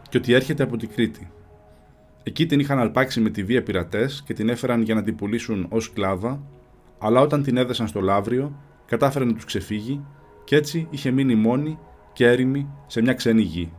και 0.09 0.17
ότι 0.17 0.33
έρχεται 0.33 0.63
από 0.63 0.77
την 0.77 0.89
Κρήτη. 0.89 1.31
Εκεί 2.23 2.45
την 2.45 2.59
είχαν 2.59 2.79
αλπάξει 2.79 3.19
με 3.21 3.29
τη 3.29 3.43
βία 3.43 3.63
πειρατές 3.63 4.23
και 4.25 4.33
την 4.33 4.49
έφεραν 4.49 4.81
για 4.81 4.95
να 4.95 5.03
την 5.03 5.15
πουλήσουν 5.15 5.65
ως 5.69 5.93
κλάβα, 5.93 6.43
αλλά 6.97 7.21
όταν 7.21 7.43
την 7.43 7.57
έδεσαν 7.57 7.87
στο 7.87 8.01
λαύριο, 8.01 8.59
κατάφερε 8.85 9.25
να 9.25 9.33
τους 9.33 9.45
ξεφύγει 9.45 10.05
και 10.43 10.55
έτσι 10.55 10.87
είχε 10.89 11.11
μείνει 11.11 11.35
μόνη 11.35 11.79
και 12.13 12.27
έρημη 12.27 12.69
σε 12.87 13.01
μια 13.01 13.13
ξένη 13.13 13.41
γη. 13.41 13.73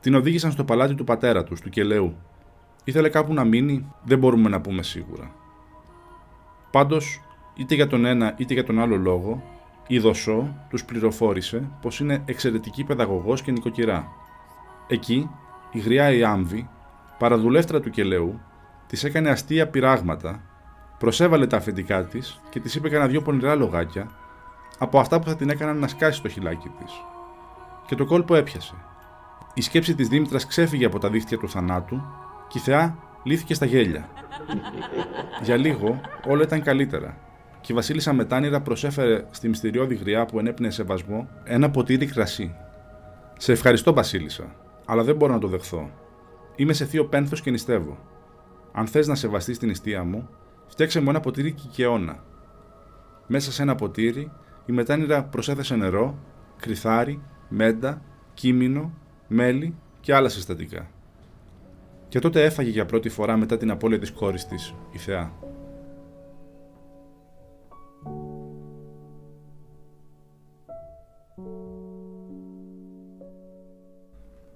Την 0.00 0.14
οδήγησαν 0.14 0.52
στο 0.52 0.64
παλάτι 0.64 0.94
του 0.94 1.04
πατέρα 1.04 1.44
τους, 1.44 1.60
του 1.60 1.70
Κελαίου. 1.70 2.16
Ήθελε 2.84 3.08
κάπου 3.08 3.34
να 3.34 3.44
μείνει, 3.44 3.92
δεν 4.04 4.18
μπορούμε 4.18 4.48
να 4.48 4.60
πούμε 4.60 4.82
σίγουρα. 4.82 5.34
Πάντως, 6.70 7.20
είτε 7.56 7.74
για 7.74 7.86
τον 7.86 8.04
ένα 8.04 8.34
είτε 8.36 8.54
για 8.54 8.64
τον 8.64 8.80
άλλο 8.80 8.96
λόγο, 8.96 9.42
η 9.86 9.98
Δοσό 9.98 10.66
τους 10.70 10.84
πληροφόρησε 10.84 11.70
πως 11.80 12.00
είναι 12.00 12.22
εξαιρετική 12.24 12.84
παιδαγωγός 12.84 13.42
και 13.42 13.52
νοικοκυρά. 13.52 14.08
Εκεί, 14.86 15.30
η 15.70 15.78
γριά 15.78 16.12
η 16.12 16.24
Άμβη, 16.24 16.68
παραδουλεύτρα 17.18 17.80
του 17.80 17.90
Κελαίου, 17.90 18.40
της 18.86 19.04
έκανε 19.04 19.30
αστεία 19.30 19.68
πειράγματα, 19.68 20.42
προσέβαλε 20.98 21.46
τα 21.46 21.56
αφεντικά 21.56 22.04
της 22.04 22.40
και 22.50 22.60
της 22.60 22.74
είπε 22.74 22.88
κανένα 22.88 23.10
δυο 23.10 23.22
πονηρά 23.22 23.54
λογάκια 23.54 24.10
από 24.78 24.98
αυτά 24.98 25.18
που 25.18 25.28
θα 25.28 25.36
την 25.36 25.50
έκαναν 25.50 25.78
να 25.78 25.88
σκάσει 25.88 26.22
το 26.22 26.28
χιλάκι 26.28 26.68
της. 26.68 26.92
Και 27.86 27.94
το 27.94 28.04
κόλπο 28.04 28.34
έπιασε. 28.34 28.74
Η 29.54 29.60
σκέψη 29.60 29.94
της 29.94 30.08
Δήμητρας 30.08 30.46
ξέφυγε 30.46 30.84
από 30.84 30.98
τα 30.98 31.10
δίχτυα 31.10 31.38
του 31.38 31.48
θανάτου 31.48 32.02
και 32.48 32.58
η 32.58 32.60
θεά 32.60 32.96
λύθηκε 33.22 33.54
στα 33.54 33.66
γέλια. 33.66 34.08
Για 35.42 35.56
λίγο 35.56 36.00
όλα 36.26 36.42
ήταν 36.42 36.62
καλύτερα 36.62 37.16
και 37.64 37.72
η 37.72 37.74
Βασίλισσα 37.74 38.12
Μετάνυρα 38.12 38.60
προσέφερε 38.60 39.24
στη 39.30 39.48
μυστηριώδη 39.48 39.94
γριά 39.94 40.24
που 40.26 40.38
ενέπνεε 40.38 40.70
σεβασμό 40.70 41.28
ένα 41.44 41.70
ποτήρι 41.70 42.06
κρασί. 42.06 42.54
Σε 43.38 43.52
ευχαριστώ, 43.52 43.92
Βασίλισσα, 43.92 44.44
αλλά 44.84 45.02
δεν 45.02 45.16
μπορώ 45.16 45.32
να 45.32 45.38
το 45.38 45.48
δεχθώ. 45.48 45.90
Είμαι 46.56 46.72
σε 46.72 46.84
θείο 46.84 47.04
πένθος 47.04 47.40
και 47.40 47.50
νηστεύω. 47.50 47.98
Αν 48.72 48.86
θες 48.86 49.06
να 49.06 49.14
σεβαστείς 49.14 49.58
την 49.58 49.68
νηστεία 49.68 50.04
μου, 50.04 50.28
φτιάξε 50.66 51.00
μου 51.00 51.10
ένα 51.10 51.20
ποτήρι 51.20 51.52
κικαιώνα. 51.52 52.24
Μέσα 53.26 53.52
σε 53.52 53.62
ένα 53.62 53.74
ποτήρι 53.74 54.30
η 54.66 54.72
μετάνυρα 54.72 55.24
προσέθεσε 55.24 55.76
νερό, 55.76 56.18
κρυθάρι, 56.60 57.22
μέντα, 57.48 58.02
κίμινο, 58.34 58.92
μέλι 59.28 59.74
και 60.00 60.14
άλλα 60.14 60.28
συστατικά. 60.28 60.90
Και 62.08 62.18
τότε 62.18 62.44
έφαγε 62.44 62.70
για 62.70 62.86
πρώτη 62.86 63.08
φορά 63.08 63.36
μετά 63.36 63.56
την 63.56 63.70
απώλεια 63.70 63.98
της 63.98 64.12
κόρης 64.12 64.46
της, 64.46 64.74
η 64.92 64.98
Θεά. 64.98 65.43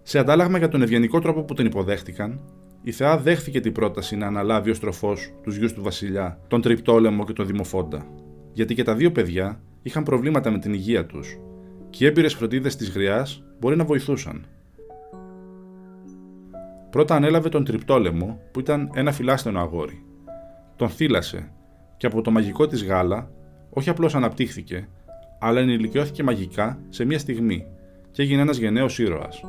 Σε 0.09 0.19
αντάλλαγμα 0.19 0.59
για 0.59 0.69
τον 0.69 0.83
ευγενικό 0.83 1.21
τρόπο 1.21 1.43
που 1.43 1.55
την 1.55 1.67
υποδέχτηκαν, 1.67 2.41
η 2.83 2.93
Θεά 2.93 3.19
δέχθηκε 3.19 3.61
την 3.61 3.73
πρόταση 3.73 4.17
να 4.17 4.27
αναλάβει 4.27 4.71
ως 4.71 4.81
τροφός 4.81 5.33
τους 5.43 5.57
γιους 5.57 5.73
του 5.73 5.83
Βασιλιά, 5.83 6.41
τον 6.49 6.61
Τριπτόλεμο 6.61 7.25
και 7.25 7.33
τον 7.33 7.47
Δημοφόντα. 7.47 8.07
Γιατί 8.53 8.75
και 8.75 8.83
τα 8.83 8.95
δύο 8.95 9.13
παιδιά 9.13 9.61
είχαν 9.83 10.03
προβλήματα 10.03 10.51
με 10.51 10.59
την 10.59 10.73
υγεία 10.73 11.07
τους, 11.07 11.39
και 11.91 12.05
οι 12.05 12.07
έμπειρες 12.07 12.35
φροντίδες 12.35 12.77
της 12.77 12.91
γριάς 12.91 13.45
μπορεί 13.61 13.77
να 13.77 13.85
βοηθούσαν. 13.85 14.47
Πρώτα 16.91 17.15
ανέλαβε 17.15 17.49
τον 17.49 17.65
Τριπτόλεμο, 17.65 18.41
που 18.53 18.61
ήταν 18.61 18.91
ένα 18.95 19.13
φυλάστενο 19.13 19.61
αγόρι. 19.61 20.05
Τον 20.77 20.89
θύλασε 20.89 21.51
και 21.97 22.07
από 22.07 22.21
το 22.21 22.31
μαγικό 22.31 22.67
της 22.67 22.85
γάλα, 22.85 23.31
όχι 23.71 23.91
απλώς 23.91 24.15
αναπτύχθηκε, 24.15 24.89
αλλά 25.39 25.61
ενηλικιώθηκε 25.61 26.23
μαγικά 26.23 26.79
σε 26.89 27.05
μία 27.05 27.19
στιγμή 27.19 27.67
και 28.11 28.23
έγινε 28.23 28.41
ένας 28.41 28.57
γενναίος 28.57 28.99
ήρωας. 28.99 29.43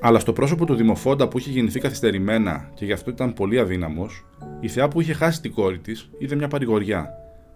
Αλλά 0.00 0.18
στο 0.18 0.32
πρόσωπο 0.32 0.64
του 0.64 0.74
Δημοφόντα 0.74 1.28
που 1.28 1.38
είχε 1.38 1.50
γεννηθεί 1.50 1.80
καθυστερημένα 1.80 2.70
και 2.74 2.84
γι' 2.84 2.92
αυτό 2.92 3.10
ήταν 3.10 3.32
πολύ 3.32 3.58
αδύναμος, 3.58 4.26
η 4.60 4.68
θεά 4.68 4.88
που 4.88 5.00
είχε 5.00 5.12
χάσει 5.12 5.40
την 5.40 5.52
κόρη 5.52 5.78
της 5.78 6.10
είδε 6.18 6.34
μια 6.34 6.48
παρηγοριά, 6.48 7.10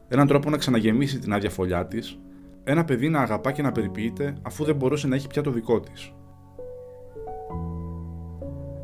έναν 0.09 0.27
τρόπο 0.27 0.51
να 0.51 0.57
ξαναγεμίσει 0.57 1.19
την 1.19 1.33
άδεια 1.33 1.51
φωλιά 1.51 1.87
της, 1.87 2.19
ένα 2.65 2.85
παιδί 2.85 3.09
να 3.09 3.21
αγαπά 3.21 3.53
και 3.53 3.63
να 3.63 3.73
περιποιείται 3.73 4.37
αφού 4.43 4.65
δεν 4.65 4.77
μπορούσε 4.77 5.07
να 5.07 5.15
έχει 5.15 5.27
πια 5.27 5.43
το 5.43 5.51
δικό 5.51 5.81
της. 5.81 6.13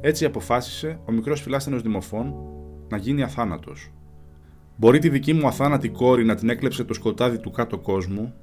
Έτσι 0.01 0.25
αποφάσισε 0.25 1.01
ο 1.09 1.13
μικρός 1.13 1.41
φυλάστενο 1.41 1.79
Δημοφών 1.79 2.35
να 2.89 2.97
γίνει 2.97 3.23
αθάνατος. 3.23 3.93
Μπορεί 4.77 4.99
τη 4.99 5.09
δική 5.09 5.33
μου 5.33 5.47
αθάνατη 5.47 5.89
κόρη 5.89 6.25
να 6.25 6.35
την 6.35 6.49
έκλεψε 6.49 6.85
το 6.85 6.95
σκοτάδι 6.95 7.39
του 7.39 7.51
κάτω 7.51 7.79
κόσμου, 7.79 8.35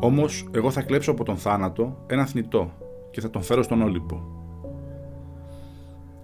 όμως 0.00 0.48
εγώ 0.50 0.70
θα 0.70 0.82
κλέψω 0.82 1.10
από 1.10 1.24
τον 1.24 1.36
θάνατο 1.36 2.04
ένα 2.06 2.26
θνητό 2.26 2.72
και 3.10 3.20
θα 3.20 3.30
τον 3.30 3.42
φέρω 3.42 3.62
στον 3.62 3.82
Όλυμπο. 3.82 4.22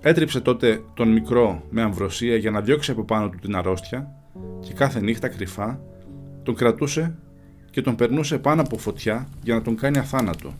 Έτριψε 0.00 0.40
τότε 0.40 0.82
τον 0.94 1.12
μικρό 1.12 1.62
με 1.70 1.82
αμβροσία 1.82 2.36
για 2.36 2.50
να 2.50 2.60
διώξει 2.60 2.90
από 2.90 3.04
πάνω 3.04 3.28
του 3.28 3.38
την 3.38 3.56
αρρώστια 3.56 4.12
και 4.60 4.72
κάθε 4.72 5.00
νύχτα 5.00 5.28
κρυφά 5.28 5.80
τον 6.42 6.54
κρατούσε 6.54 7.18
και 7.70 7.82
τον 7.82 7.96
περνούσε 7.96 8.38
πάνω 8.38 8.60
από 8.60 8.78
φωτιά 8.78 9.28
για 9.42 9.54
να 9.54 9.62
τον 9.62 9.76
κάνει 9.76 9.98
αθάνατο, 9.98 10.54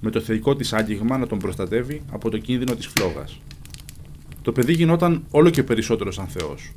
με 0.00 0.10
το 0.10 0.20
θεϊκό 0.20 0.56
της 0.56 0.72
άγγιγμα 0.72 1.18
να 1.18 1.26
τον 1.26 1.38
προστατεύει 1.38 2.02
από 2.10 2.30
το 2.30 2.38
κίνδυνο 2.38 2.74
της 2.74 2.86
φλόγας. 2.86 3.40
Το 4.42 4.52
παιδί 4.52 4.72
γινόταν 4.72 5.24
όλο 5.30 5.50
και 5.50 5.62
περισσότερο 5.62 6.12
σαν 6.12 6.26
Θεός. 6.26 6.72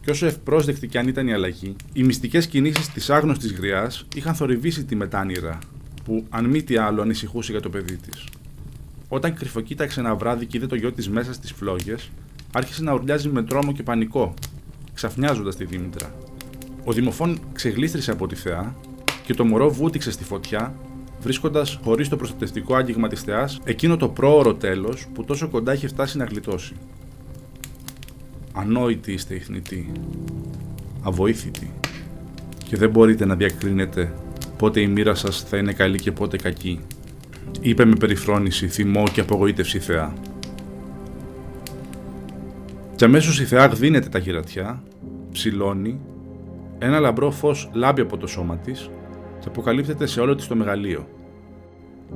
Και 0.00 0.10
όσο 0.10 0.26
ευπρόσδεκτη 0.26 0.86
κι 0.86 0.98
αν 0.98 1.08
ήταν 1.08 1.28
η 1.28 1.32
αλλαγή, 1.32 1.76
οι 1.92 2.02
μυστικές 2.02 2.46
κινήσεις 2.46 2.88
της 2.88 3.10
άγνωστης 3.10 3.52
γριάς 3.52 4.06
είχαν 4.14 4.34
θορυβήσει 4.34 4.84
τη 4.84 4.96
μετάνυρα 4.96 5.58
που 6.04 6.26
αν 6.30 6.44
μη 6.44 6.62
τι 6.62 6.76
άλλο 6.76 7.02
ανησυχούσε 7.02 7.52
για 7.52 7.60
το 7.60 7.70
παιδί 7.70 7.96
της. 7.96 8.28
Όταν 9.08 9.34
κρυφοκοίταξε 9.34 10.00
ένα 10.00 10.14
βράδυ 10.14 10.46
και 10.46 10.56
είδε 10.56 10.66
το 10.66 10.74
γιο 10.74 10.92
της 10.92 11.08
μέσα 11.08 11.32
στις 11.32 11.52
φλόγες, 11.52 12.10
άρχισε 12.52 12.82
να 12.82 12.92
ουρλιάζει 12.92 13.28
με 13.28 13.42
τρόμο 13.42 13.72
και 13.72 13.82
πανικό, 13.82 14.34
ξαφνιάζοντας 14.94 15.56
τη 15.56 15.64
Δήμητρα. 15.64 16.14
Ο 16.84 16.92
Δημοφών 16.92 17.38
ξεγλίστρησε 17.52 18.10
από 18.10 18.26
τη 18.26 18.34
θεά 18.34 18.74
και 19.24 19.34
το 19.34 19.44
μωρό 19.44 19.70
βούτυξε 19.70 20.10
στη 20.10 20.24
φωτιά, 20.24 20.74
βρίσκοντας 21.20 21.78
χωρίς 21.82 22.08
το 22.08 22.16
προστατευτικό 22.16 22.74
άγγιγμα 22.74 23.08
της 23.08 23.20
θεάς 23.20 23.60
εκείνο 23.64 23.96
το 23.96 24.08
πρόωρο 24.08 24.54
τέλος 24.54 25.06
που 25.14 25.24
τόσο 25.24 25.48
κοντά 25.48 25.72
είχε 25.74 25.88
φτάσει 25.88 26.16
να 26.16 26.24
γλιτώσει. 26.24 26.74
Ανόητοι 28.52 29.12
είστε 29.12 29.34
ηθνητοί, 29.34 29.92
αβοήθητοι, 31.02 31.70
και 32.64 32.76
δεν 32.76 32.90
μπορείτε 32.90 33.24
να 33.24 33.34
διακρίνετε 33.34 34.12
πότε 34.56 34.80
η 34.80 34.86
μοίρα 34.86 35.14
σας 35.14 35.42
θα 35.42 35.56
είναι 35.56 35.72
καλή 35.72 35.98
και 35.98 36.12
πότε 36.12 36.36
κακή. 36.36 36.80
Είπε 37.60 37.84
με 37.84 37.94
περιφρόνηση, 37.96 38.68
θυμό 38.68 39.02
και 39.12 39.20
απογοήτευση 39.20 39.76
η 39.76 39.80
Θεά. 39.80 40.12
Και 42.96 43.04
αμέσως 43.04 43.40
η 43.40 43.44
Θεά 43.44 43.66
γδίνεται 43.66 44.08
τα 44.08 44.18
γυρατιά, 44.18 44.82
ψηλώνει, 45.32 46.00
ένα 46.78 46.98
λαμπρό 46.98 47.30
φως 47.30 47.70
λάμπει 47.72 48.00
από 48.00 48.16
το 48.16 48.26
σώμα 48.26 48.56
της 48.56 48.90
και 49.40 49.48
αποκαλύπτεται 49.48 50.06
σε 50.06 50.20
όλο 50.20 50.34
της 50.34 50.46
το 50.46 50.54
μεγαλείο. 50.54 51.08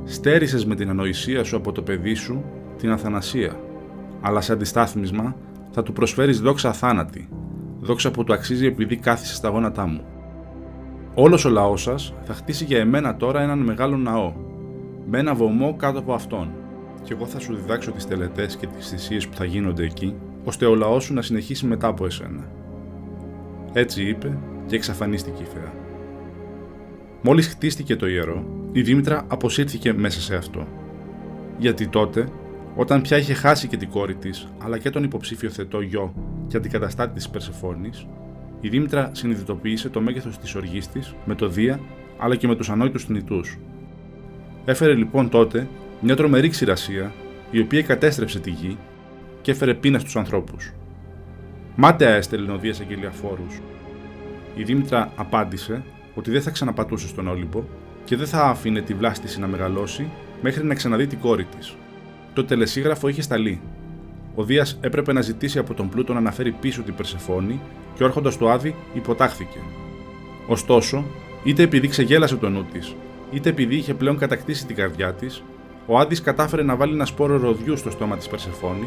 Στέρισες 0.05 0.65
με 0.65 0.75
την 0.75 0.89
ανοησία 0.89 1.45
σου 1.45 1.57
από 1.57 1.73
το 1.73 1.83
παιδί 1.83 2.15
σου 2.15 2.45
την 2.79 2.91
αθανασία, 2.91 3.61
αλλά 4.21 4.41
σε 4.41 4.53
αντιστάθμισμα 4.53 5.37
θα 5.71 5.83
του 5.83 5.93
προσφέρεις 5.93 6.41
δόξα 6.41 6.69
αθάνατη, 6.69 7.29
δόξα 7.81 8.11
που 8.11 8.25
του 8.25 8.33
αξίζει 8.33 8.67
επειδή 8.67 8.97
κάθισε 8.97 9.35
στα 9.35 9.49
γόνατά 9.49 9.87
μου. 9.87 10.05
Όλος 11.21 11.45
ο 11.45 11.49
λαός 11.49 11.83
σας 11.83 12.15
θα 12.25 12.35
χτίσει 12.35 12.65
για 12.65 12.79
εμένα 12.79 13.17
τώρα 13.17 13.43
έναν 13.43 13.59
μεγάλο 13.59 13.97
ναό, 13.97 14.33
με 15.07 15.19
ένα 15.19 15.35
βωμό 15.35 15.77
κάτω 15.77 15.99
από 15.99 16.13
αυτόν, 16.13 16.51
και 17.03 17.13
εγώ 17.13 17.27
θα 17.27 17.39
σου 17.39 17.55
διδάξω 17.55 17.93
τις 17.93 18.07
τελετές 18.07 18.57
και 18.57 18.67
τις 18.67 18.89
θυσίες 18.89 19.29
που 19.29 19.37
θα 19.37 19.45
γίνονται 19.45 19.85
εκεί, 19.85 20.15
ώστε 20.45 20.67
ο 20.67 20.75
λαός 20.75 21.05
σου 21.05 21.15
να 21.15 21.23
συνεχίσει 21.23 21.67
μετά 21.67 21.87
από 21.87 22.07
εσένα. 22.07 22.51
Έτσι 23.73 24.09
είπε 24.09 24.39
και 24.67 24.77
εξαφανίστηκε 24.77 25.43
η 25.43 25.47
Θεά. 25.47 25.73
Μόλις 27.23 27.49
χτίστηκε 27.49 27.97
το 27.97 28.07
ιερό, 28.07 28.45
η 28.73 28.83
Δήμητρα 28.83 29.25
αποσύρθηκε 29.29 29.93
μέσα 29.93 30.21
σε 30.21 30.37
αυτό. 30.37 30.67
Γιατί 31.59 31.89
τότε, 31.89 32.29
όταν 32.77 33.03
πια 33.03 33.17
είχε 33.17 33.35
χάσει 33.35 33.69
και 33.69 33.77
την 33.77 33.91
κόρη 33.91 34.15
της, 34.15 34.49
αλλά 34.59 34.79
και 34.79 34.91
τον 34.91 35.05
υποψήφιο 35.05 35.51
θετό 35.51 35.81
γιο 35.81 36.15
και 36.47 36.57
αντικαταστάτη 36.57 37.15
της 37.15 37.29
Περσεφόνη, 37.29 37.91
η 38.61 38.69
Δήμητρα 38.69 39.11
συνειδητοποίησε 39.13 39.89
το 39.89 40.01
μέγεθος 40.01 40.39
της 40.39 40.55
οργής 40.55 40.89
της 40.89 41.15
με 41.25 41.35
το 41.35 41.49
Δία 41.49 41.81
αλλά 42.19 42.37
και 42.37 42.47
με 42.47 42.57
τους 42.57 42.71
ανόητους 42.71 43.05
θνητούς. 43.05 43.59
Έφερε 44.65 44.95
λοιπόν 44.95 45.29
τότε 45.29 45.69
μια 46.01 46.17
τρομερή 46.17 46.49
ξηρασία 46.49 47.13
η 47.51 47.61
οποία 47.61 47.83
κατέστρεψε 47.83 48.39
τη 48.39 48.51
γη 48.51 48.77
και 49.43 49.51
έφερε 49.51 49.75
πείνα 49.75 49.99
στους 49.99 50.17
ανθρώπους. 50.17 50.73
Μάταια 51.77 52.15
έστελνε 52.15 52.53
ο 52.53 52.59
Δίας 52.59 52.81
Αγγελιαφόρου. 52.81 53.47
Η 54.57 54.63
Δήμητρα 54.63 55.13
απάντησε 55.17 55.83
ότι 56.15 56.31
δεν 56.31 56.43
θα 56.43 56.51
ξαναπατούσε 56.51 57.09
στον 57.09 57.29
Όλυμπο 57.29 57.65
και 58.05 58.17
δεν 58.17 58.27
θα 58.27 58.43
άφηνε 58.43 58.81
τη 58.81 58.95
βλάστηση 58.95 59.41
να 59.41 59.47
μεγαλώσει 59.47 60.11
μέχρι 60.43 60.65
να 60.65 60.75
ξαναδεί 60.75 61.07
την 61.07 61.19
κόρη 61.19 61.47
της. 61.59 61.77
Το 62.35 62.45
τελεσίγραφο 62.45 63.09
είχε 63.09 63.23
σταλεί. 63.23 63.61
Ο 64.35 64.45
Δίας 64.45 64.79
έπρεπε 64.81 65.13
να 65.13 65.21
ζητήσει 65.21 65.59
από 65.59 65.75
τον 65.75 65.89
Πλούτο 65.89 66.13
να 66.13 66.19
αναφέρει 66.19 66.53
πίσω 66.53 66.83
την 66.83 66.95
Περσεφόνη 66.95 67.61
και 67.99 68.05
όρχοντας 68.05 68.39
το 68.39 68.51
Άδη 68.51 68.75
υποτάχθηκε. 68.95 69.59
Ωστόσο, 70.47 71.05
είτε 71.45 71.63
επειδή 71.63 71.89
ξεγέλασε 71.89 72.37
το 72.37 72.49
νου 72.49 72.65
της, 72.73 72.95
είτε 73.31 73.49
επειδή 73.49 73.77
είχε 73.77 73.95
πλέον 73.95 74.19
κατακτήσει 74.19 74.67
την 74.67 74.77
καρδιά 74.77 75.13
της, 75.13 75.43
ο 75.87 75.99
Άδης 75.99 76.21
κατάφερε 76.21 76.63
να 76.63 76.77
βάλει 76.77 76.93
ένα 76.93 77.05
σπόρο 77.05 77.39
ροδιού 77.39 77.77
στο 77.77 77.91
στόμα 77.91 78.17
της 78.17 78.29
Περσεφόνη, 78.29 78.87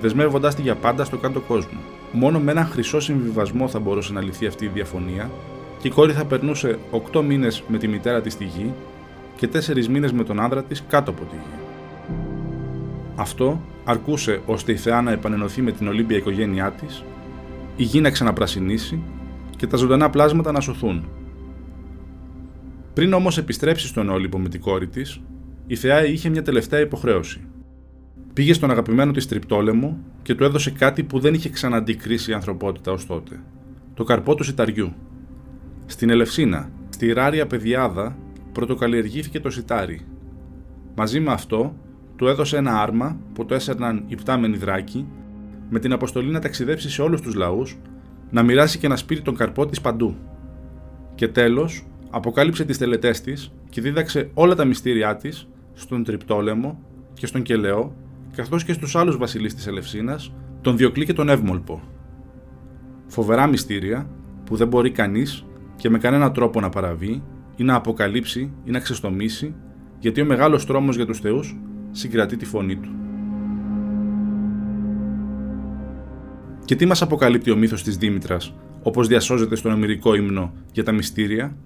δεσμεύοντάς 0.00 0.54
τη 0.54 0.62
για 0.62 0.74
πάντα 0.74 1.04
στο 1.04 1.16
κάτω 1.16 1.40
κόσμο. 1.40 1.78
Μόνο 2.12 2.40
με 2.40 2.50
έναν 2.50 2.66
χρυσό 2.66 3.00
συμβιβασμό 3.00 3.68
θα 3.68 3.78
μπορούσε 3.78 4.12
να 4.12 4.20
λυθεί 4.20 4.46
αυτή 4.46 4.64
η 4.64 4.70
διαφωνία 4.74 5.30
και 5.78 5.88
η 5.88 5.90
κόρη 5.90 6.12
θα 6.12 6.24
περνούσε 6.24 6.78
8 7.12 7.22
μήνες 7.22 7.62
με 7.68 7.78
τη 7.78 7.88
μητέρα 7.88 8.20
της 8.20 8.32
στη 8.32 8.44
γη 8.44 8.72
και 9.36 9.48
4 9.52 9.86
μήνες 9.86 10.12
με 10.12 10.24
τον 10.24 10.40
άντρα 10.40 10.62
της 10.62 10.84
κάτω 10.88 11.10
από 11.10 11.22
τη 11.22 11.36
γη. 11.36 11.60
Αυτό 13.16 13.60
αρκούσε 13.84 14.40
ώστε 14.46 14.72
η 14.72 14.76
Θεά 14.76 15.02
να 15.02 15.10
επανενωθεί 15.10 15.62
με 15.62 15.72
την 15.72 15.88
Ολύμπια 15.88 16.16
οικογένειά 16.16 16.70
της 16.70 17.04
η 17.76 17.82
γη 17.82 18.00
να 18.00 18.10
ξαναπρασινίσει 18.10 19.02
και 19.56 19.66
τα 19.66 19.76
ζωντανά 19.76 20.10
πλάσματα 20.10 20.52
να 20.52 20.60
σωθούν. 20.60 21.08
Πριν 22.94 23.12
όμως 23.12 23.38
επιστρέψει 23.38 23.86
στον 23.86 24.08
Όλυμπο 24.08 24.38
με 24.38 24.48
την 24.48 24.60
κόρη 24.60 24.88
της, 24.88 25.20
η 25.66 25.76
Θεά 25.76 26.06
είχε 26.06 26.28
μια 26.28 26.42
τελευταία 26.42 26.80
υποχρέωση. 26.80 27.40
Πήγε 28.32 28.52
στον 28.52 28.70
αγαπημένο 28.70 29.12
της 29.12 29.28
Τριπτόλεμο 29.28 29.98
και 30.22 30.34
του 30.34 30.44
έδωσε 30.44 30.70
κάτι 30.70 31.02
που 31.02 31.18
δεν 31.18 31.34
είχε 31.34 31.48
ξαναντικρίσει 31.48 32.30
η 32.30 32.34
ανθρωπότητα 32.34 32.92
ως 32.92 33.06
τότε. 33.06 33.40
Το 33.94 34.04
καρπό 34.04 34.34
του 34.34 34.44
σιταριού. 34.44 34.92
Στην 35.86 36.10
Ελευσίνα, 36.10 36.70
στη 36.88 37.12
ράρια 37.12 37.46
πεδιάδα, 37.46 38.16
πρωτοκαλλιεργήθηκε 38.52 39.40
το 39.40 39.50
σιτάρι. 39.50 40.00
Μαζί 40.94 41.20
με 41.20 41.32
αυτό, 41.32 41.74
του 42.16 42.26
έδωσε 42.26 42.56
ένα 42.56 42.80
άρμα 42.80 43.16
που 43.32 43.44
το 43.44 43.54
έσερναν 43.54 44.04
οι 44.06 44.14
πτάμενοι 44.14 44.56
δράκοι 44.56 45.06
με 45.72 45.78
την 45.78 45.92
αποστολή 45.92 46.30
να 46.30 46.40
ταξιδέψει 46.40 46.90
σε 46.90 47.02
όλους 47.02 47.20
τους 47.20 47.34
λαούς, 47.34 47.78
να 48.30 48.42
μοιράσει 48.42 48.78
και 48.78 48.88
να 48.88 48.96
σπείρει 48.96 49.20
τον 49.20 49.36
καρπό 49.36 49.66
της 49.66 49.80
παντού. 49.80 50.16
Και 51.14 51.28
τέλος, 51.28 51.86
αποκάλυψε 52.10 52.64
τις 52.64 52.78
τελετές 52.78 53.20
της 53.20 53.52
και 53.68 53.80
δίδαξε 53.80 54.30
όλα 54.34 54.54
τα 54.54 54.64
μυστήριά 54.64 55.16
της 55.16 55.48
στον 55.72 56.04
Τριπτόλεμο 56.04 56.80
και 57.14 57.26
στον 57.26 57.42
Κελαιό, 57.42 57.94
καθώς 58.36 58.64
και 58.64 58.72
στους 58.72 58.96
άλλους 58.96 59.16
βασιλείς 59.16 59.54
της 59.54 59.66
Ελευσίνας, 59.66 60.32
τον 60.60 60.76
Διοκλή 60.76 61.04
και 61.04 61.12
τον 61.12 61.28
Εύμολπο. 61.28 61.82
Φοβερά 63.06 63.46
μυστήρια 63.46 64.10
που 64.44 64.56
δεν 64.56 64.68
μπορεί 64.68 64.90
κανείς 64.90 65.44
και 65.76 65.90
με 65.90 65.98
κανένα 65.98 66.32
τρόπο 66.32 66.60
να 66.60 66.68
παραβεί 66.68 67.22
ή 67.56 67.62
να 67.62 67.74
αποκαλύψει 67.74 68.52
ή 68.64 68.70
να 68.70 68.78
ξεστομίσει, 68.78 69.54
γιατί 69.98 70.20
ο 70.20 70.24
μεγάλος 70.24 70.66
τρόμος 70.66 70.96
για 70.96 71.06
τους 71.06 71.18
θεούς 71.18 71.58
συγκρατεί 71.90 72.36
τη 72.36 72.44
φωνή 72.44 72.76
του. 72.76 73.01
Και 76.72 76.78
τι 76.78 76.86
μας 76.86 77.02
αποκαλύπτει 77.02 77.50
ο 77.50 77.56
μύθος 77.56 77.82
της 77.82 77.96
Δήμητρας, 77.96 78.54
όπως 78.82 79.08
διασώζεται 79.08 79.56
στον 79.56 79.72
ομυρικό 79.72 80.14
ύμνο 80.14 80.52
για 80.72 80.84
τα 80.84 80.92
μυστήρια; 80.92 81.56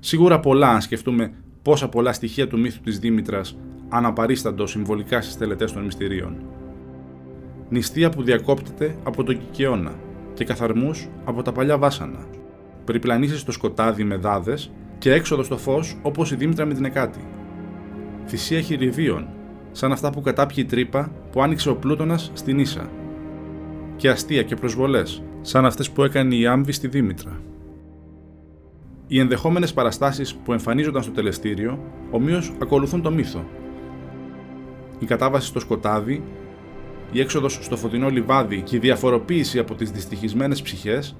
Σίγουρα 0.00 0.40
πολλά, 0.40 0.68
αν 0.68 0.80
σκεφτούμε 0.80 1.32
πόσα 1.62 1.88
πολλά 1.88 2.12
στοιχεία 2.12 2.48
του 2.48 2.58
μύθου 2.58 2.80
της 2.80 2.98
Δήμητρας 2.98 3.58
αναπαρίσταντο 3.88 4.66
συμβολικά 4.66 5.20
στις 5.20 5.36
τελετές 5.36 5.72
των 5.72 5.84
μυστηρίων. 5.84 6.36
Νηστεία 7.68 8.10
που 8.10 8.22
διακόπτεται 8.22 8.96
από 9.02 9.24
τον 9.24 9.38
Κικαιώνα 9.38 9.94
και 10.34 10.44
καθαρμούς 10.44 11.08
από 11.24 11.42
τα 11.42 11.52
παλιά 11.52 11.78
βάσανα. 11.78 12.26
Περιπλανήσεις 12.84 13.40
στο 13.40 13.52
σκοτάδι 13.52 14.04
με 14.04 14.16
δάδες 14.16 14.70
και 14.98 15.12
έξοδο 15.12 15.42
στο 15.42 15.56
φως 15.56 15.96
όπως 16.02 16.30
η 16.30 16.36
Δήμητρα 16.36 16.64
με 16.64 16.74
την 16.74 16.84
Εκάτη. 16.84 17.24
Θυσία 18.26 18.60
χειριδίων, 18.60 19.28
σαν 19.72 19.92
αυτά 19.92 20.10
που 20.10 20.20
κατάπιε 20.20 20.62
η 20.62 20.66
τρύπα 20.66 21.12
που 21.32 21.42
άνοιξε 21.42 21.70
ο 21.70 21.76
Πλούτονα 21.76 22.18
στην 22.32 22.58
Ίσα. 22.58 22.90
Και 23.98 24.08
αστεία 24.08 24.42
και 24.42 24.54
προσβολές, 24.54 25.22
σαν 25.40 25.66
αυτές 25.66 25.90
που 25.90 26.02
έκανε 26.02 26.34
η 26.34 26.46
Άμβη 26.46 26.72
στη 26.72 26.88
Δήμητρα. 26.88 27.40
Οι 29.06 29.18
ενδεχόμενες 29.18 29.72
παραστάσεις 29.72 30.34
που 30.34 30.52
εμφανίζονταν 30.52 31.02
στο 31.02 31.12
τελεστήριο 31.12 31.78
ομοίως 32.10 32.52
ακολουθούν 32.62 33.02
το 33.02 33.10
μύθο. 33.10 33.44
Η 34.98 35.06
κατάβαση 35.06 35.46
στο 35.46 35.60
σκοτάδι, 35.60 36.22
η 37.12 37.20
έξοδος 37.20 37.58
στο 37.62 37.76
φωτεινό 37.76 38.08
λιβάδι 38.08 38.60
και 38.60 38.76
η 38.76 38.78
διαφοροποίηση 38.78 39.58
από 39.58 39.74
τις 39.74 39.90
δυστυχισμένες 39.90 40.62
ψυχές 40.62 41.16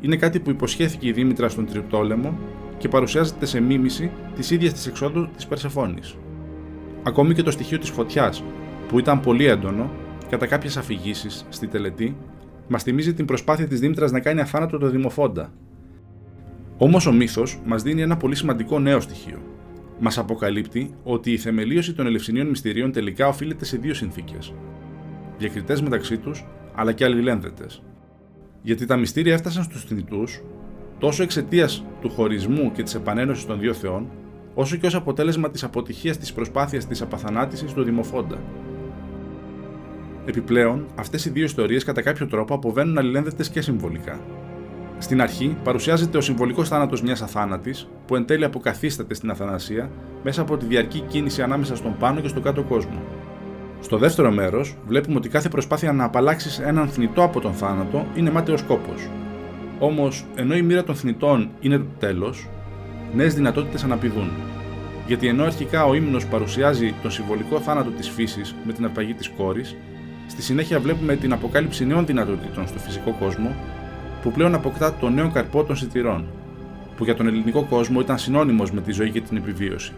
είναι 0.00 0.16
κάτι 0.16 0.40
που 0.40 0.50
υποσχέθηκε 0.50 1.08
η 1.08 1.12
Δήμητρα 1.12 1.48
στον 1.48 1.66
Τριπτόλεμο 1.66 2.38
και 2.78 2.88
παρουσιάζεται 2.88 3.46
σε 3.46 3.60
μίμηση 3.60 4.10
της 4.36 4.50
ίδιας 4.50 4.72
της 4.72 4.86
εξόδου 4.86 5.28
της 5.36 5.46
Περσεφόνη. 5.46 6.00
Ακόμη 7.02 7.34
και 7.34 7.42
το 7.42 7.50
στοιχείο 7.50 7.78
της 7.78 7.90
φωτιάς, 7.90 8.44
που 8.88 8.98
ήταν 8.98 9.20
πολύ 9.20 9.46
έντονο, 9.46 9.90
κατά 10.32 10.46
κάποιες 10.46 10.76
αφηγήσεις 10.76 11.46
στη 11.48 11.66
τελετή, 11.66 12.16
μας 12.68 12.82
θυμίζει 12.82 13.14
την 13.14 13.24
προσπάθεια 13.24 13.68
της 13.68 13.80
Δήμητρας 13.80 14.10
να 14.10 14.20
κάνει 14.20 14.40
αθάνατο 14.40 14.78
το 14.78 14.88
Δημοφόντα. 14.88 15.52
Όμως 16.76 17.06
ο 17.06 17.12
μύθος 17.12 17.60
μας 17.64 17.82
δίνει 17.82 18.02
ένα 18.02 18.16
πολύ 18.16 18.34
σημαντικό 18.34 18.78
νέο 18.78 19.00
στοιχείο. 19.00 19.38
Μας 20.00 20.18
αποκαλύπτει 20.18 20.94
ότι 21.02 21.32
η 21.32 21.38
θεμελίωση 21.38 21.92
των 21.92 22.06
Ελευσινίων 22.06 22.46
μυστηρίων 22.46 22.92
τελικά 22.92 23.28
οφείλεται 23.28 23.64
σε 23.64 23.76
δύο 23.76 23.94
συνθήκες. 23.94 24.54
Διακριτές 25.38 25.82
μεταξύ 25.82 26.18
τους, 26.18 26.44
αλλά 26.74 26.92
και 26.92 27.04
αλληλένδετες. 27.04 27.82
Γιατί 28.62 28.86
τα 28.86 28.96
μυστήρια 28.96 29.32
έφτασαν 29.32 29.62
στους 29.62 29.84
θνητούς 29.84 30.42
τόσο 30.98 31.22
εξαιτίας 31.22 31.84
του 32.00 32.10
χωρισμού 32.10 32.72
και 32.72 32.82
της 32.82 32.94
επανένωσης 32.94 33.46
των 33.46 33.58
δύο 33.58 33.72
θεών, 33.72 34.10
όσο 34.54 34.76
και 34.76 34.86
ως 34.86 34.94
αποτέλεσμα 34.94 35.50
της 35.50 35.64
αποτυχίας 35.64 36.18
της 36.18 36.32
προσπάθειας 36.32 36.86
της 36.86 37.02
απαθανάτησης 37.02 37.72
του 37.72 37.82
Δημοφόντα. 37.82 38.38
Επιπλέον, 40.26 40.86
αυτές 40.94 41.24
οι 41.24 41.30
δύο 41.30 41.44
ιστορίες 41.44 41.84
κατά 41.84 42.02
κάποιο 42.02 42.26
τρόπο 42.26 42.54
αποβαίνουν 42.54 42.98
αλληλένδετες 42.98 43.48
και 43.48 43.60
συμβολικά. 43.60 44.20
Στην 44.98 45.22
αρχή, 45.22 45.56
παρουσιάζεται 45.64 46.18
ο 46.18 46.20
συμβολικός 46.20 46.68
θάνατος 46.68 47.02
μιας 47.02 47.22
αθάνατης, 47.22 47.88
που 48.06 48.16
εν 48.16 48.24
τέλει 48.26 48.44
αποκαθίσταται 48.44 49.14
στην 49.14 49.30
αθανασία 49.30 49.90
μέσα 50.22 50.40
από 50.40 50.56
τη 50.56 50.66
διαρκή 50.66 51.00
κίνηση 51.00 51.42
ανάμεσα 51.42 51.76
στον 51.76 51.96
πάνω 51.98 52.20
και 52.20 52.28
στον 52.28 52.42
κάτω 52.42 52.62
κόσμο. 52.62 53.02
Στο 53.80 53.98
δεύτερο 53.98 54.30
μέρος, 54.30 54.76
βλέπουμε 54.86 55.16
ότι 55.16 55.28
κάθε 55.28 55.48
προσπάθεια 55.48 55.92
να 55.92 56.04
απαλλάξεις 56.04 56.58
έναν 56.58 56.88
θνητό 56.88 57.22
από 57.22 57.40
τον 57.40 57.52
θάνατο 57.52 58.06
είναι 58.14 58.30
μάταιος 58.30 58.62
κόπο, 58.62 58.94
Όμως, 59.78 60.24
ενώ 60.34 60.56
η 60.56 60.62
μοίρα 60.62 60.84
των 60.84 60.94
θνητών 60.94 61.50
είναι 61.60 61.78
το 61.78 61.84
τέλος, 61.98 62.48
νέες 63.14 63.34
δυνατότητες 63.34 63.84
αναπηδούν. 63.84 64.30
Γιατί 65.06 65.26
ενώ 65.26 65.44
αρχικά 65.44 65.84
ο 65.84 65.94
ύμνος 65.94 66.26
παρουσιάζει 66.26 66.94
τον 67.02 67.10
συμβολικό 67.10 67.60
θάνατο 67.60 67.90
της 67.90 68.08
φύσης 68.08 68.54
με 68.64 68.72
την 68.72 68.84
αρπαγή 68.84 69.14
της 69.14 69.28
κόρης, 69.28 69.76
στη 70.26 70.42
συνέχεια 70.42 70.80
βλέπουμε 70.80 71.16
την 71.16 71.32
αποκάλυψη 71.32 71.86
νέων 71.86 72.06
δυνατοτήτων 72.06 72.66
στο 72.66 72.78
φυσικό 72.78 73.16
κόσμο, 73.20 73.54
που 74.22 74.32
πλέον 74.32 74.54
αποκτά 74.54 74.94
το 74.94 75.08
νέο 75.08 75.30
καρπό 75.30 75.64
των 75.64 75.76
σιτηρών, 75.76 76.26
που 76.96 77.04
για 77.04 77.14
τον 77.14 77.26
ελληνικό 77.26 77.62
κόσμο 77.62 78.00
ήταν 78.00 78.18
συνώνυμος 78.18 78.70
με 78.70 78.80
τη 78.80 78.92
ζωή 78.92 79.10
και 79.10 79.20
την 79.20 79.36
επιβίωση. 79.36 79.92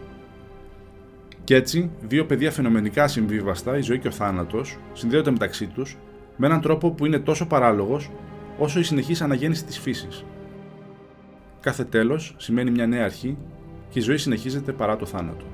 Κι 1.44 1.54
έτσι, 1.54 1.90
δύο 2.08 2.26
πεδία 2.26 2.50
φαινομενικά 2.50 3.08
συμβίβαστα, 3.08 3.76
η 3.76 3.80
ζωή 3.80 3.98
και 3.98 4.08
ο 4.08 4.10
θάνατος, 4.10 4.78
συνδέονται 4.92 5.30
μεταξύ 5.30 5.66
τους 5.66 5.96
με 6.37 6.46
έναν 6.46 6.60
τρόπο 6.60 6.90
που 6.90 7.06
είναι 7.06 7.18
τόσο 7.18 7.46
παράλογος 7.46 8.10
όσο 8.58 8.78
η 8.78 8.82
συνεχής 8.82 9.22
αναγέννηση 9.22 9.64
της 9.64 9.78
φύσης. 9.78 10.24
Κάθε 11.60 11.84
τέλος 11.84 12.34
σημαίνει 12.38 12.70
μια 12.70 12.87
νέα 12.87 13.04
αρχή 13.04 13.37
και 13.88 13.98
η 13.98 14.02
ζωή 14.02 14.16
συνεχίζεται 14.16 14.72
παρά 14.72 14.96
το 14.96 15.06
θάνατο. 15.06 15.44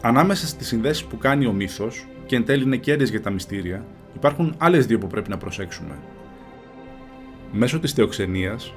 Ανάμεσα 0.00 0.46
στις 0.46 0.66
συνδέσεις 0.66 1.04
που 1.04 1.18
κάνει 1.18 1.46
ο 1.46 1.52
μύθος 1.52 2.06
και 2.32 2.38
εν 2.38 2.44
τέλει 2.44 2.62
είναι 2.62 2.76
κέρδες 2.76 3.10
για 3.10 3.20
τα 3.20 3.30
μυστήρια, 3.30 3.86
υπάρχουν 4.14 4.54
άλλες 4.58 4.86
δύο 4.86 4.98
που 4.98 5.06
πρέπει 5.06 5.30
να 5.30 5.36
προσέξουμε. 5.36 5.98
Μέσω 7.52 7.78
της 7.78 7.92
θεοξενίας, 7.92 8.74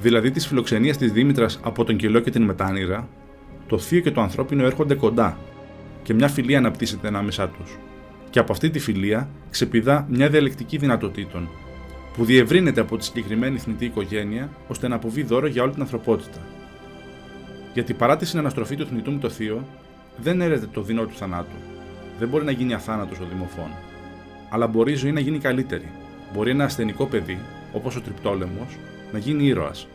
δηλαδή 0.00 0.30
της 0.30 0.46
φιλοξενίας 0.46 0.96
της 0.96 1.12
Δήμητρας 1.12 1.60
από 1.62 1.84
τον 1.84 1.96
Κυλό 1.96 2.20
και 2.20 2.30
την 2.30 2.42
Μετάνυρα, 2.42 3.08
το 3.66 3.78
θείο 3.78 4.00
και 4.00 4.10
το 4.10 4.20
ανθρώπινο 4.20 4.64
έρχονται 4.64 4.94
κοντά 4.94 5.38
και 6.02 6.14
μια 6.14 6.28
φιλία 6.28 6.58
αναπτύσσεται 6.58 7.08
ανάμεσά 7.08 7.48
τους. 7.48 7.78
Και 8.30 8.38
από 8.38 8.52
αυτή 8.52 8.70
τη 8.70 8.78
φιλία 8.78 9.28
ξεπηδά 9.50 10.06
μια 10.10 10.28
διαλεκτική 10.28 10.76
δυνατοτήτων 10.76 11.48
που 12.16 12.24
διευρύνεται 12.24 12.80
από 12.80 12.96
τη 12.96 13.04
συγκεκριμένη 13.04 13.58
θνητή 13.58 13.84
οικογένεια 13.84 14.50
ώστε 14.68 14.88
να 14.88 14.94
αποβεί 14.94 15.22
δώρο 15.22 15.46
για 15.46 15.62
όλη 15.62 15.72
την 15.72 15.82
ανθρωπότητα. 15.82 16.38
Γιατί 17.74 17.94
παρά 17.94 18.16
τη 18.16 18.26
συναναστροφή 18.26 18.76
του 18.76 18.86
θνητού 18.86 19.12
με 19.12 19.18
το 19.18 19.28
θείο, 19.28 19.64
δεν 20.16 20.40
έρεται 20.40 20.66
το 20.72 20.82
δεινό 20.82 21.04
του 21.04 21.14
θανάτου. 21.14 21.75
Δεν 22.18 22.28
μπορεί 22.28 22.44
να 22.44 22.50
γίνει 22.50 22.74
αθάνατος 22.74 23.18
ο 23.18 23.24
δημοφών. 23.32 23.70
Αλλά 24.50 24.66
μπορεί 24.66 24.92
η 24.92 24.96
ζωή 24.96 25.12
να 25.12 25.20
γίνει 25.20 25.38
καλύτερη. 25.38 25.88
Μπορεί 26.34 26.50
ένα 26.50 26.64
ασθενικό 26.64 27.06
παιδί, 27.06 27.38
όπως 27.72 27.96
ο 27.96 28.00
Τριπτόλεμος, 28.00 28.78
να 29.12 29.18
γίνει 29.18 29.44
ήρωας. 29.44 29.88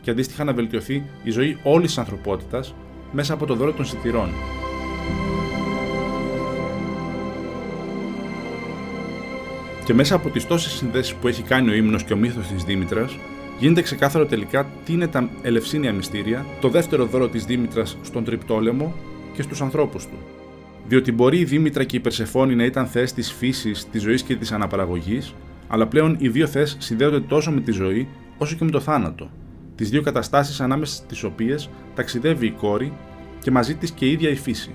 Και 0.00 0.10
αντίστοιχα 0.10 0.44
να 0.44 0.52
βελτιωθεί 0.52 1.02
η 1.22 1.30
ζωή 1.30 1.58
όλης 1.62 1.86
της 1.88 1.98
ανθρωπότητας 1.98 2.74
μέσα 3.12 3.34
από 3.34 3.46
το 3.46 3.54
δώρο 3.54 3.72
των 3.72 3.84
σιτηρών, 3.84 4.28
Και 9.88 9.94
μέσα 9.94 10.14
από 10.14 10.28
τις 10.28 10.46
τόσες 10.46 10.72
συνδέσεις 10.72 11.14
που 11.14 11.28
έχει 11.28 11.42
κάνει 11.42 11.70
ο 11.70 11.74
ύμνος 11.74 12.04
και 12.04 12.12
ο 12.12 12.16
μύθος 12.16 12.46
της 12.46 12.64
Δήμητρας, 12.64 13.18
γίνεται 13.58 13.82
ξεκάθαρο 13.82 14.26
τελικά 14.26 14.66
τι 14.84 14.92
είναι 14.92 15.06
τα 15.06 15.28
ελευσίνια 15.42 15.92
μυστήρια, 15.92 16.46
το 16.60 16.68
δεύτερο 16.68 17.04
δώρο 17.04 17.28
της 17.28 17.44
Δήμητρας 17.44 17.96
στον 18.02 18.24
Τριπτόλεμο 18.24 18.94
και 19.34 19.42
στους 19.42 19.60
ανθρώπους 19.60 20.06
του. 20.06 20.37
Διότι 20.86 21.12
μπορεί 21.12 21.38
η 21.38 21.44
Δήμητρα 21.44 21.84
και 21.84 21.96
η 21.96 22.00
Περσεφόνη 22.00 22.54
να 22.54 22.64
ήταν 22.64 22.86
θεέ 22.86 23.04
της 23.04 23.32
φύσης, 23.32 23.88
της 23.90 24.02
ζωής 24.02 24.22
και 24.22 24.36
της 24.36 24.52
αναπαραγωγής, 24.52 25.34
αλλά 25.68 25.86
πλέον 25.86 26.16
οι 26.18 26.28
δύο 26.28 26.46
θεέ 26.46 26.64
συνδέονται 26.64 27.20
τόσο 27.20 27.50
με 27.50 27.60
τη 27.60 27.72
ζωή 27.72 28.08
όσο 28.38 28.56
και 28.56 28.64
με 28.64 28.70
το 28.70 28.80
θάνατο. 28.80 29.30
Τις 29.74 29.90
δύο 29.90 30.02
καταστάσεις 30.02 30.60
ανάμεσα 30.60 30.94
στις 30.94 31.22
οποίες 31.24 31.70
ταξιδεύει 31.94 32.46
η 32.46 32.50
κόρη 32.50 32.92
και 33.38 33.50
μαζί 33.50 33.74
της 33.74 33.90
και 33.90 34.06
η 34.06 34.10
ίδια 34.10 34.30
η 34.30 34.36
φύση. 34.36 34.74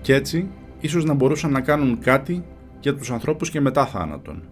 Κι 0.00 0.12
έτσι, 0.12 0.48
ίσως 0.80 1.04
να 1.04 1.14
μπορούσαν 1.14 1.50
να 1.50 1.60
κάνουν 1.60 1.98
κάτι 1.98 2.44
για 2.80 2.94
τους 2.94 3.10
ανθρώπους 3.10 3.50
και 3.50 3.60
μετά 3.60 3.86
θάνατον. 3.86 4.42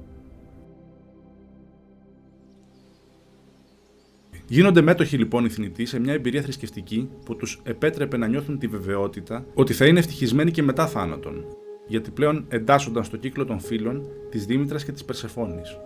Γίνονται 4.48 4.80
μέτοχοι 4.80 5.16
λοιπόν 5.16 5.44
οι 5.44 5.48
θνητοί 5.48 5.86
σε 5.86 6.00
μια 6.00 6.12
εμπειρία 6.12 6.42
θρησκευτική 6.42 7.08
που 7.24 7.36
τους 7.36 7.60
επέτρεπε 7.64 8.16
να 8.16 8.26
νιώθουν 8.26 8.58
τη 8.58 8.66
βεβαιότητα 8.66 9.46
ότι 9.54 9.72
θα 9.72 9.86
είναι 9.86 9.98
ευτυχισμένοι 9.98 10.50
και 10.50 10.62
μετά 10.62 10.86
θάνατον, 10.86 11.44
γιατί 11.86 12.10
πλέον 12.10 12.44
εντάσσονταν 12.48 13.04
στο 13.04 13.16
κύκλο 13.16 13.44
των 13.44 13.60
φίλων 13.60 14.06
της 14.30 14.46
Δήμητρας 14.46 14.84
και 14.84 14.92
της 14.92 15.04
Περσεφόνης. 15.04 15.78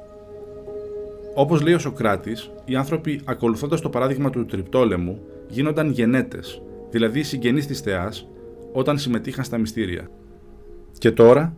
Όπως 1.35 1.63
λέει 1.63 1.75
ο 1.75 1.79
Σοκράτης, 1.79 2.51
οι 2.65 2.77
άνθρωποι, 2.77 3.21
ακολουθώντας 3.25 3.81
το 3.81 3.89
παράδειγμα 3.89 4.31
του 4.31 4.47
Τριπτόλεμου, 4.47 5.21
γίνονταν 5.49 5.91
γενέτες, 5.91 6.63
δηλαδή 6.91 7.23
συγγενείς 7.23 7.67
της 7.67 7.81
Θεάς, 7.81 8.29
όταν 8.73 8.99
συμμετείχαν 8.99 9.45
στα 9.45 9.59
μυστήρια. 9.59 10.11
Και 10.99 11.11
τώρα, 11.11 11.57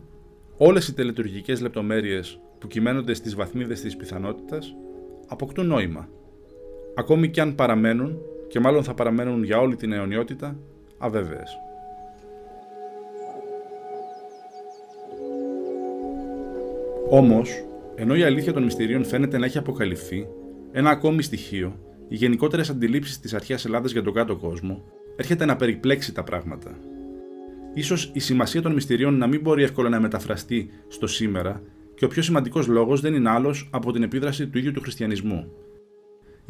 όλες 0.57 0.89
οι 0.89 0.95
τελετουργικές 0.95 1.61
λεπτομέρειες 1.61 2.41
που 2.59 2.67
κυμαίνονται 2.67 3.15
στις 3.15 3.35
βαθμίδες 3.35 3.81
της 3.81 3.97
πιθανότητας 3.97 4.75
αποκτούν 5.29 5.67
νόημα. 5.67 6.09
Ακόμη 6.95 7.29
και 7.29 7.41
αν 7.41 7.55
παραμένουν, 7.55 8.19
και 8.49 8.61
μάλλον 8.61 8.85
θα 8.85 8.95
παραμένουν 8.95 9.43
για 9.43 9.59
όλη 9.59 9.77
την 9.77 9.93
αιωνιότητα, 9.93 10.57
αβέβαιες. 10.99 11.59
Όμως, 17.09 17.65
ενώ 17.95 18.17
η 18.17 18.23
αλήθεια 18.23 18.53
των 18.53 18.63
μυστηρίων 18.63 19.05
φαίνεται 19.05 19.39
να 19.39 19.47
έχει 19.47 19.59
αποκαλυφθεί, 19.59 20.27
ένα 20.73 20.91
ακόμη 20.91 21.23
στοιχείο, 21.23 21.79
οι 22.09 22.15
γενικότερες 22.15 22.71
αντιλήψεις 22.71 23.21
της 23.21 23.35
αρχαίας 23.35 23.65
Ελλάδας 23.65 23.93
για 23.93 24.03
τον 24.03 24.13
κάτω 24.13 24.37
κόσμο, 24.37 24.85
έρχεται 25.17 25.45
να 25.45 25.57
περιπλέξει 25.57 26.15
τα 26.15 26.25
πράγματα 26.25 26.77
ίσως 27.75 28.11
η 28.13 28.19
σημασία 28.19 28.63
των 28.63 28.73
μυστηρίων 28.73 29.17
να 29.17 29.27
μην 29.27 29.41
μπορεί 29.41 29.63
εύκολα 29.63 29.89
να 29.89 30.01
μεταφραστεί 30.01 30.71
στο 30.89 31.07
σήμερα 31.07 31.63
και 31.95 32.05
ο 32.05 32.09
πιο 32.09 32.23
σημαντικός 32.23 32.67
λόγος 32.67 33.01
δεν 33.01 33.15
είναι 33.15 33.31
άλλος 33.31 33.69
από 33.73 33.93
την 33.93 34.03
επίδραση 34.03 34.47
του 34.47 34.59
ίδιου 34.59 34.73
του 34.73 34.81
χριστιανισμού. 34.81 35.53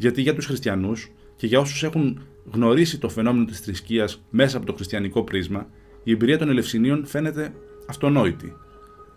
Γιατί 0.01 0.21
για 0.21 0.35
τους 0.35 0.45
χριστιανούς 0.45 1.11
και 1.35 1.47
για 1.47 1.59
όσους 1.59 1.83
έχουν 1.83 2.19
γνωρίσει 2.51 2.99
το 2.99 3.09
φαινόμενο 3.09 3.45
της 3.45 3.59
θρησκείας 3.59 4.23
μέσα 4.29 4.57
από 4.57 4.65
το 4.65 4.73
χριστιανικό 4.73 5.23
πρίσμα, 5.23 5.67
η 6.03 6.11
εμπειρία 6.11 6.37
των 6.37 6.49
Ελευσινίων 6.49 7.05
φαίνεται 7.05 7.53
αυτονόητη. 7.87 8.53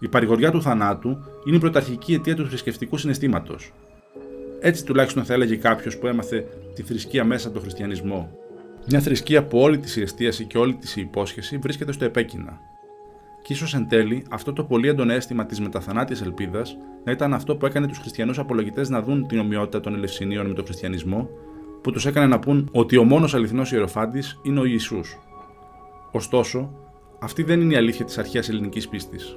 Η 0.00 0.08
παρηγοριά 0.08 0.50
του 0.50 0.62
θανάτου 0.62 1.18
είναι 1.46 1.56
η 1.56 1.58
πρωταρχική 1.58 2.14
αιτία 2.14 2.34
του 2.34 2.48
θρησκευτικού 2.48 2.96
συναισθήματος. 2.96 3.72
Έτσι 4.60 4.84
τουλάχιστον 4.84 5.24
θα 5.24 5.34
έλεγε 5.34 5.56
κάποιος 5.56 5.98
που 5.98 6.06
έμαθε 6.06 6.46
τη 6.74 6.82
θρησκεία 6.82 7.24
μέσα 7.24 7.44
από 7.46 7.54
τον 7.54 7.62
χριστιανισμό. 7.62 8.38
Μια 8.88 9.00
θρησκεία 9.00 9.44
που 9.44 9.58
όλη 9.58 9.78
της 9.78 9.96
η 9.96 10.00
εστίαση 10.00 10.44
και 10.44 10.58
όλη 10.58 10.74
της 10.74 10.96
η 10.96 11.00
υπόσχεση 11.00 11.58
βρίσκεται 11.58 11.92
στο 11.92 12.04
επέκεινα. 12.04 12.58
Και 13.44 13.52
ίσως 13.52 13.74
εν 13.74 13.88
τέλει 13.88 14.24
αυτό 14.30 14.52
το 14.52 14.64
πολύ 14.64 14.88
έντονο 14.88 15.12
αίσθημα 15.12 15.46
της 15.46 15.60
μεταθανάτια 15.60 16.16
ελπίδας 16.22 16.76
να 17.04 17.12
ήταν 17.12 17.34
αυτό 17.34 17.56
που 17.56 17.66
έκανε 17.66 17.86
τους 17.86 17.98
χριστιανούς 17.98 18.38
απολογητές 18.38 18.88
να 18.88 19.02
δουν 19.02 19.26
την 19.26 19.38
ομοιότητα 19.38 19.80
των 19.80 19.94
Ελευσινίων 19.94 20.46
με 20.46 20.54
τον 20.54 20.64
χριστιανισμό, 20.64 21.28
που 21.82 21.90
τους 21.90 22.06
έκανε 22.06 22.26
να 22.26 22.38
πούν 22.38 22.68
ότι 22.72 22.96
ο 22.96 23.04
μόνος 23.04 23.34
αληθινός 23.34 23.72
ιεροφάντης 23.72 24.40
είναι 24.42 24.60
ο 24.60 24.64
Ιησούς. 24.64 25.18
Ωστόσο, 26.12 26.70
αυτή 27.20 27.42
δεν 27.42 27.60
είναι 27.60 27.74
η 27.74 27.76
αλήθεια 27.76 28.04
της 28.04 28.18
αρχαίας 28.18 28.48
ελληνικής 28.48 28.88
πίστης. 28.88 29.36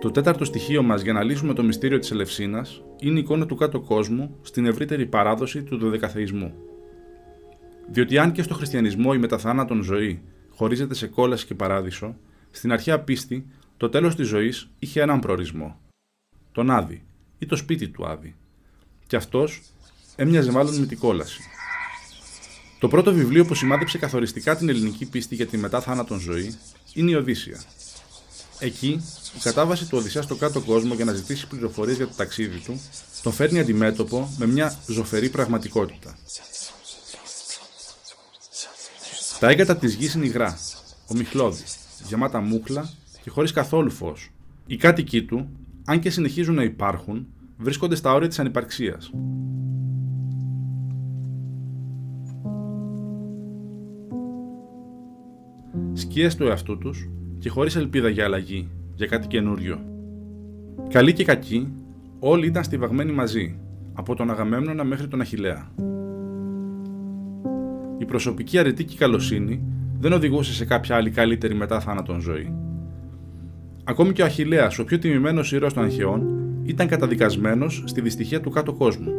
Το 0.00 0.10
τέταρτο 0.10 0.44
στοιχείο 0.44 0.82
μας 0.82 1.02
για 1.02 1.12
να 1.12 1.22
λύσουμε 1.22 1.52
το 1.54 1.62
μυστήριο 1.62 1.98
της 1.98 2.10
Ελευσίνας 2.10 2.82
είναι 3.00 3.18
η 3.18 3.22
εικόνα 3.22 3.46
του 3.46 3.54
κάτω 3.54 3.80
κόσμου 3.80 4.36
στην 4.42 4.66
ευρύτερη 4.66 5.06
παράδοση 5.06 5.62
του 5.62 5.78
δωδεκαθεϊσμού. 5.78 6.54
Διότι 7.90 8.18
αν 8.18 8.32
και 8.32 8.42
στο 8.42 8.54
χριστιανισμό 8.54 9.10
η 9.14 9.18
μεταθάνατον 9.18 9.82
ζωή 9.82 10.22
χωρίζεται 10.50 10.94
σε 10.94 11.06
κόλαση 11.06 11.46
και 11.46 11.54
παράδεισο, 11.54 12.16
στην 12.56 12.72
αρχαία 12.72 13.00
πίστη 13.00 13.46
το 13.76 13.88
τέλος 13.88 14.14
της 14.14 14.26
ζωής 14.26 14.68
είχε 14.78 15.00
έναν 15.00 15.20
προορισμό. 15.20 15.80
Τον 16.52 16.70
Άδη 16.70 17.02
ή 17.38 17.46
το 17.46 17.56
σπίτι 17.56 17.88
του 17.88 18.06
Άδη. 18.06 18.34
Και 19.06 19.16
αυτός 19.16 19.62
έμοιαζε 20.16 20.50
μάλλον 20.50 20.78
με 20.78 20.86
την 20.86 20.98
κόλαση. 20.98 21.40
Το 22.78 22.88
πρώτο 22.88 23.12
βιβλίο 23.12 23.44
που 23.44 23.54
σημάδεψε 23.54 23.98
καθοριστικά 23.98 24.56
την 24.56 24.68
ελληνική 24.68 25.06
πίστη 25.06 25.34
για 25.34 25.46
τη 25.46 25.56
μετά 25.56 25.80
θάνατον 25.80 26.18
ζωή 26.18 26.54
είναι 26.92 27.10
η 27.10 27.14
Οδύσσια. 27.14 27.62
Εκεί, 28.58 29.02
η 29.36 29.38
κατάβαση 29.42 29.88
του 29.88 29.98
Οδυσσέα 29.98 30.22
στο 30.22 30.36
κάτω 30.36 30.60
κόσμο 30.60 30.94
για 30.94 31.04
να 31.04 31.12
ζητήσει 31.12 31.46
πληροφορίες 31.46 31.96
για 31.96 32.06
το 32.06 32.14
ταξίδι 32.16 32.58
του, 32.58 32.80
τον 33.22 33.32
φέρνει 33.32 33.58
αντιμέτωπο 33.58 34.34
με 34.38 34.46
μια 34.46 34.78
ζωφερή 34.86 35.28
πραγματικότητα. 35.28 36.18
Τα 39.40 39.48
έγκατα 39.48 39.76
της 39.76 39.94
γης 39.94 40.14
είναι 40.14 40.26
υγρά, 40.26 40.58
ομιχλώδη, 41.06 41.64
γεμάτα 42.06 42.40
μούχλα 42.40 42.88
και 43.22 43.30
χωρίς 43.30 43.52
καθόλου 43.52 43.90
φως. 43.90 44.30
Οι 44.66 44.76
κάτοικοι 44.76 45.22
του, 45.22 45.48
αν 45.84 45.98
και 45.98 46.10
συνεχίζουν 46.10 46.54
να 46.54 46.62
υπάρχουν, 46.62 47.26
βρίσκονται 47.56 47.94
στα 47.94 48.12
όρια 48.12 48.28
της 48.28 48.38
ανυπαρξίας. 48.38 49.10
σκιές 55.94 56.36
του 56.36 56.46
εαυτού 56.46 56.78
τους 56.78 57.08
και 57.38 57.48
χωρίς 57.48 57.76
ελπίδα 57.76 58.08
για 58.08 58.24
αλλαγή, 58.24 58.68
για 58.94 59.06
κάτι 59.06 59.26
καινούριο. 59.26 59.78
Καλοί 60.88 61.12
και 61.12 61.24
κακοί, 61.24 61.72
όλοι 62.18 62.46
ήταν 62.46 62.64
στιβαγμένοι 62.64 63.12
μαζί, 63.12 63.58
από 63.94 64.14
τον 64.14 64.30
Αγαμέμνονα 64.30 64.84
μέχρι 64.84 65.08
τον 65.08 65.20
Αχιλέα. 65.20 65.70
Η 67.98 68.04
προσωπική 68.04 68.58
αρετή 68.58 68.84
και 68.84 68.96
καλοσύνη 68.96 69.62
δεν 70.04 70.12
οδηγούσε 70.12 70.52
σε 70.52 70.64
κάποια 70.64 70.96
άλλη 70.96 71.10
καλύτερη 71.10 71.54
μετά 71.54 71.80
θάνατον 71.80 72.20
ζωή. 72.20 72.54
Ακόμη 73.84 74.12
και 74.12 74.22
ο 74.22 74.24
Αχιλέας, 74.24 74.78
ο 74.78 74.84
πιο 74.84 74.98
τιμημένος 74.98 75.52
ήρωας 75.52 75.72
των 75.72 75.82
Αρχαιών, 75.82 76.26
ήταν 76.62 76.88
καταδικασμένος 76.88 77.82
στη 77.86 78.00
δυστυχία 78.00 78.40
του 78.40 78.50
κάτω 78.50 78.72
κόσμου. 78.72 79.12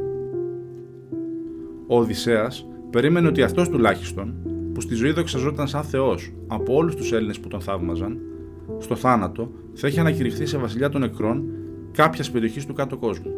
Ο 1.88 1.98
Οδυσσέας 1.98 2.68
περίμενε 2.90 3.28
ότι 3.28 3.42
αυτός 3.42 3.70
τουλάχιστον 3.70 4.36
που 4.74 4.82
στη 4.82 4.96
ζωή 4.96 5.12
δοξαζόταν 5.12 5.68
σαν 5.68 5.84
Θεός 5.84 6.34
από 6.48 6.76
όλους 6.76 6.96
τους 6.96 7.12
Έλληνες 7.12 7.40
που 7.40 7.48
τον 7.48 7.62
θαύμαζαν, 7.62 8.20
στο 8.80 8.96
θάνατο 8.96 9.52
θα 9.74 9.88
είχε 9.88 10.00
ανακηρυχθεί 10.00 10.46
σε 10.46 10.58
βασιλιά 10.58 10.90
των 10.90 11.02
νεκρών 11.02 11.44
κάποιας 11.92 12.32
περιοχής 12.32 12.66
του 12.66 12.74
κάτω 12.74 12.98
κόσμου. 12.98 13.32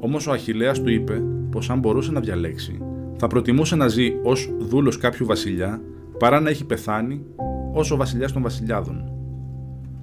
Όμως 0.00 0.26
ο 0.26 0.32
Αχηλέα 0.32 0.72
του 0.72 0.90
είπε 0.90 1.22
πως 1.50 1.70
αν 1.70 1.78
μπορούσε 1.78 2.12
να 2.12 2.20
διαλέξει, 2.20 2.80
θα 3.18 3.26
προτιμούσε 3.26 3.76
να 3.76 3.88
ζει 3.88 4.12
ως 4.22 4.50
δούλος 4.58 4.98
κάποιου 4.98 5.26
βασιλιά 5.26 5.80
παρά 6.18 6.40
να 6.40 6.50
έχει 6.50 6.64
πεθάνει 6.64 7.24
ως 7.72 7.90
ο 7.90 7.96
βασιλιάς 7.96 8.32
των 8.32 8.42
βασιλιάδων. 8.42 9.12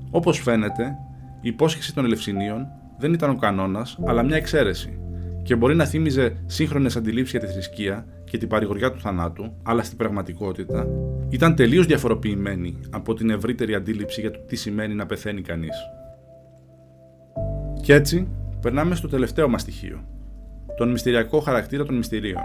Όπως 0.10 0.40
φαίνεται, 0.40 0.98
η 1.42 1.48
υπόσχεση 1.48 1.94
των 1.94 2.06
Ελευσινίων 2.06 2.68
δεν 2.98 3.14
ήταν 3.14 3.30
ο 3.30 3.36
κανόνας, 3.36 4.00
αλλά 4.06 4.24
μια 4.24 4.36
εξαίρεση, 4.36 5.00
και 5.44 5.56
μπορεί 5.56 5.76
να 5.76 5.86
θύμιζε 5.86 6.36
σύγχρονες 6.46 6.96
αντιλήψεις 6.96 7.40
για 7.40 7.48
τη 7.48 7.54
θρησκεία 7.54 8.06
και 8.24 8.38
την 8.38 8.48
παρηγοριά 8.48 8.92
του 8.92 9.00
θανάτου, 9.00 9.54
αλλά 9.64 9.84
στην 9.84 9.98
πραγματικότητα 9.98 10.88
ήταν 11.30 11.56
τελείως 11.56 11.86
διαφοροποιημένη 11.86 12.80
από 12.90 13.14
την 13.14 13.30
ευρύτερη 13.30 13.76
αντίληψη 13.76 14.22
για 14.22 14.32
το 14.32 14.40
τι 14.40 14.56
σημαίνει 14.56 14.94
να 14.94 15.06
πεθαίνει 15.06 15.42
κανείς. 15.42 15.76
Και 17.82 17.94
έτσι, 17.94 18.28
περνάμε 18.62 18.96
στο 18.96 19.08
τελευταίο 19.08 19.50
μας 19.50 19.62
στοιχείο, 19.62 20.04
τον 20.78 20.92
μυστηριακό 20.92 21.40
χαρακτήρα 21.40 21.86
των 21.86 21.96
μυστηρίων. 21.96 22.44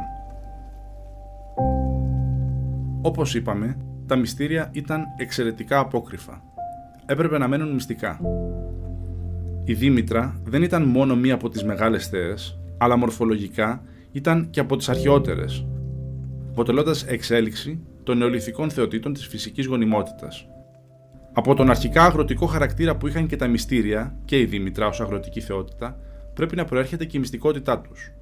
Όπως 3.02 3.34
είπαμε, 3.34 3.76
τα 4.06 4.16
μυστήρια 4.16 4.70
ήταν 4.72 5.04
εξαιρετικά 5.16 5.78
απόκρυφα. 5.78 6.42
Έπρεπε 7.06 7.38
να 7.38 7.48
μένουν 7.48 7.72
μυστικά. 7.72 8.20
Η 9.64 9.74
Δήμητρα 9.74 10.40
δεν 10.44 10.62
ήταν 10.62 10.82
μόνο 10.82 11.16
μία 11.16 11.34
από 11.34 11.48
τις 11.48 11.64
μεγάλες 11.64 12.08
θέες, 12.08 12.58
αλλά 12.78 12.96
μορφολογικά 12.96 13.82
ήταν 14.12 14.50
και 14.50 14.60
από 14.60 14.76
τις 14.76 14.88
αρχαιότερες, 14.88 15.66
αποτελώντας 16.50 17.04
εξέλιξη 17.04 17.80
των 18.02 18.18
νεολιθικών 18.18 18.70
θεοτήτων 18.70 19.12
της 19.12 19.26
φυσικής 19.26 19.66
γονιμότητας. 19.66 20.48
Από 21.32 21.54
τον 21.54 21.70
αρχικά 21.70 22.04
αγροτικό 22.04 22.46
χαρακτήρα 22.46 22.96
που 22.96 23.06
είχαν 23.06 23.26
και 23.26 23.36
τα 23.36 23.46
μυστήρια 23.46 24.18
και 24.24 24.38
η 24.38 24.44
Δήμητρα 24.44 24.86
ως 24.86 25.00
αγροτική 25.00 25.40
θεότητα, 25.40 25.98
πρέπει 26.34 26.56
να 26.56 26.64
προέρχεται 26.64 27.04
και 27.04 27.16
η 27.16 27.20
μυστικότητά 27.20 27.80
τους. 27.80 28.12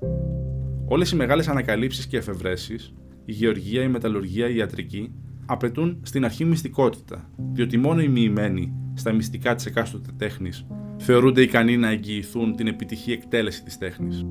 Όλες 0.86 1.10
οι 1.10 1.16
μεγάλες 1.16 1.48
ανακαλύψεις 1.48 2.06
και 2.06 2.16
εφευρέσεις, 2.16 2.92
η 3.28 3.32
γεωργία, 3.32 3.82
η 3.82 3.88
μεταλλουργία, 3.88 4.48
η 4.48 4.56
ιατρική, 4.56 5.12
απαιτούν 5.46 5.98
στην 6.02 6.24
αρχή 6.24 6.44
μυστικότητα, 6.44 7.30
διότι 7.52 7.78
μόνο 7.78 8.00
οι 8.00 8.08
μοιημένοι 8.08 8.72
στα 8.94 9.12
μυστικά 9.12 9.54
τη 9.54 9.64
εκάστοτε 9.66 10.10
τέχνης 10.16 10.66
θεωρούνται 10.96 11.42
ικανοί 11.42 11.76
να 11.76 11.90
εγγυηθούν 11.90 12.56
την 12.56 12.66
επιτυχή 12.66 13.12
εκτέλεση 13.12 13.62
της 13.62 13.78
τέχνης. 13.78 14.26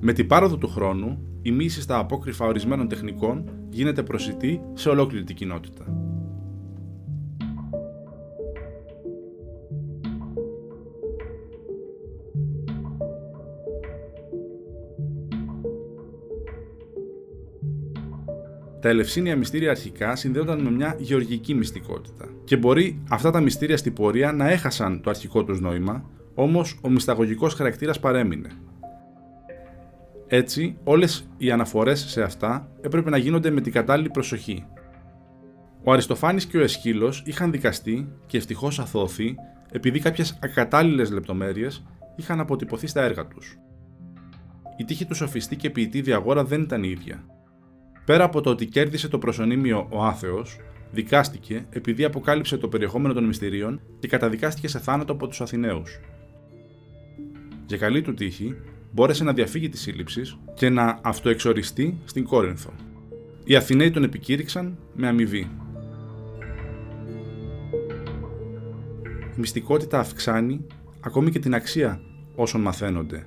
Με 0.00 0.12
την 0.12 0.26
πάροδο 0.26 0.56
του 0.56 0.68
χρόνου, 0.68 1.18
η 1.42 1.50
μίση 1.50 1.80
στα 1.80 1.98
απόκρυφα 1.98 2.46
ορισμένων 2.46 2.88
τεχνικών 2.88 3.50
γίνεται 3.70 4.02
προσιτή 4.02 4.60
σε 4.74 4.88
ολόκληρη 4.88 5.24
την 5.24 5.36
κοινότητα. 5.36 6.03
Τα 18.84 18.90
ελευσίνια 18.90 19.36
μυστήρια 19.36 19.70
αρχικά 19.70 20.16
συνδέονταν 20.16 20.60
με 20.60 20.70
μια 20.70 20.96
γεωργική 20.98 21.54
μυστικότητα. 21.54 22.28
Και 22.44 22.56
μπορεί 22.56 23.02
αυτά 23.08 23.30
τα 23.30 23.40
μυστήρια 23.40 23.76
στην 23.76 23.92
πορεία 23.92 24.32
να 24.32 24.50
έχασαν 24.50 25.00
το 25.00 25.10
αρχικό 25.10 25.44
τους 25.44 25.60
νόημα, 25.60 26.10
όμως 26.34 26.78
ο 26.82 26.88
μυσταγωγικός 26.88 27.54
χαρακτήρας 27.54 28.00
παρέμεινε. 28.00 28.48
Έτσι, 30.26 30.76
όλες 30.84 31.28
οι 31.36 31.50
αναφορές 31.50 32.00
σε 32.00 32.22
αυτά 32.22 32.68
έπρεπε 32.80 33.10
να 33.10 33.16
γίνονται 33.16 33.50
με 33.50 33.60
την 33.60 33.72
κατάλληλη 33.72 34.10
προσοχή. 34.10 34.66
Ο 35.84 35.92
Αριστοφάνης 35.92 36.46
και 36.46 36.58
ο 36.58 36.62
Εσχύλο 36.62 37.14
είχαν 37.24 37.50
δικαστεί 37.50 38.08
και 38.26 38.36
ευτυχώς 38.36 38.78
αθώθη 38.78 39.34
επειδή 39.72 39.98
κάποιες 39.98 40.38
ακατάλληλες 40.42 41.10
λεπτομέρειες 41.10 41.86
είχαν 42.16 42.40
αποτυπωθεί 42.40 42.86
στα 42.86 43.02
έργα 43.02 43.26
τους. 43.26 43.58
Η 44.76 44.84
τύχη 44.84 45.04
του 45.04 45.14
σοφιστή 45.14 45.56
και 45.56 45.70
ποιητή 45.70 46.00
Διαγόρα 46.00 46.44
δεν 46.44 46.62
ήταν 46.62 46.82
η 46.82 46.88
ίδια. 46.88 47.24
Πέρα 48.04 48.24
από 48.24 48.40
το 48.40 48.50
ότι 48.50 48.66
κέρδισε 48.66 49.08
το 49.08 49.18
προσωνύμιο 49.18 49.86
ο 49.90 50.04
Άθεος, 50.04 50.58
δικάστηκε 50.90 51.66
επειδή 51.70 52.04
αποκάλυψε 52.04 52.56
το 52.56 52.68
περιεχόμενο 52.68 53.14
των 53.14 53.24
μυστηρίων 53.24 53.80
και 53.98 54.08
καταδικάστηκε 54.08 54.68
σε 54.68 54.78
θάνατο 54.78 55.12
από 55.12 55.26
τους 55.26 55.40
Αθηναίους. 55.40 56.00
Για 57.66 57.76
καλή 57.76 58.02
του 58.02 58.14
τύχη, 58.14 58.56
μπόρεσε 58.92 59.24
να 59.24 59.32
διαφύγει 59.32 59.68
της 59.68 59.80
σύλληψης 59.80 60.38
και 60.54 60.68
να 60.68 60.98
αυτοεξοριστεί 61.02 61.98
στην 62.04 62.24
Κόρινθο. 62.24 62.72
Οι 63.44 63.56
Αθηναίοι 63.56 63.90
τον 63.90 64.02
επικήρυξαν 64.02 64.78
με 64.94 65.08
αμοιβή. 65.08 65.50
Η 69.36 69.36
μυστικότητα 69.36 69.98
αυξάνει 69.98 70.66
ακόμη 71.00 71.30
και 71.30 71.38
την 71.38 71.54
αξία 71.54 72.00
όσων 72.34 72.60
μαθαίνονται, 72.60 73.26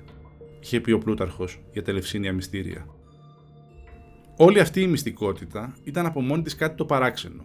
είχε 0.60 0.80
πει 0.80 0.92
ο 0.92 0.98
Πλούταρχος 0.98 1.60
για 1.72 1.82
τα 1.82 1.90
Ελευσίνια 1.90 2.32
μυστήρια. 2.32 2.86
Όλη 4.40 4.60
αυτή 4.60 4.80
η 4.80 4.86
μυστικότητα 4.86 5.74
ήταν 5.84 6.06
από 6.06 6.20
μόνη 6.20 6.42
της 6.42 6.54
κάτι 6.54 6.76
το 6.76 6.84
παράξενο, 6.84 7.42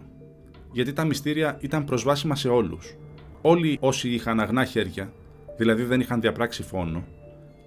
γιατί 0.71 0.93
τα 0.93 1.05
μυστήρια 1.05 1.57
ήταν 1.61 1.83
προσβάσιμα 1.83 2.35
σε 2.35 2.49
όλους. 2.49 2.95
Όλοι 3.41 3.77
όσοι 3.79 4.09
είχαν 4.09 4.39
αγνά 4.39 4.65
χέρια, 4.65 5.13
δηλαδή 5.57 5.83
δεν 5.83 5.99
είχαν 5.99 6.21
διαπράξει 6.21 6.63
φόνο, 6.63 7.03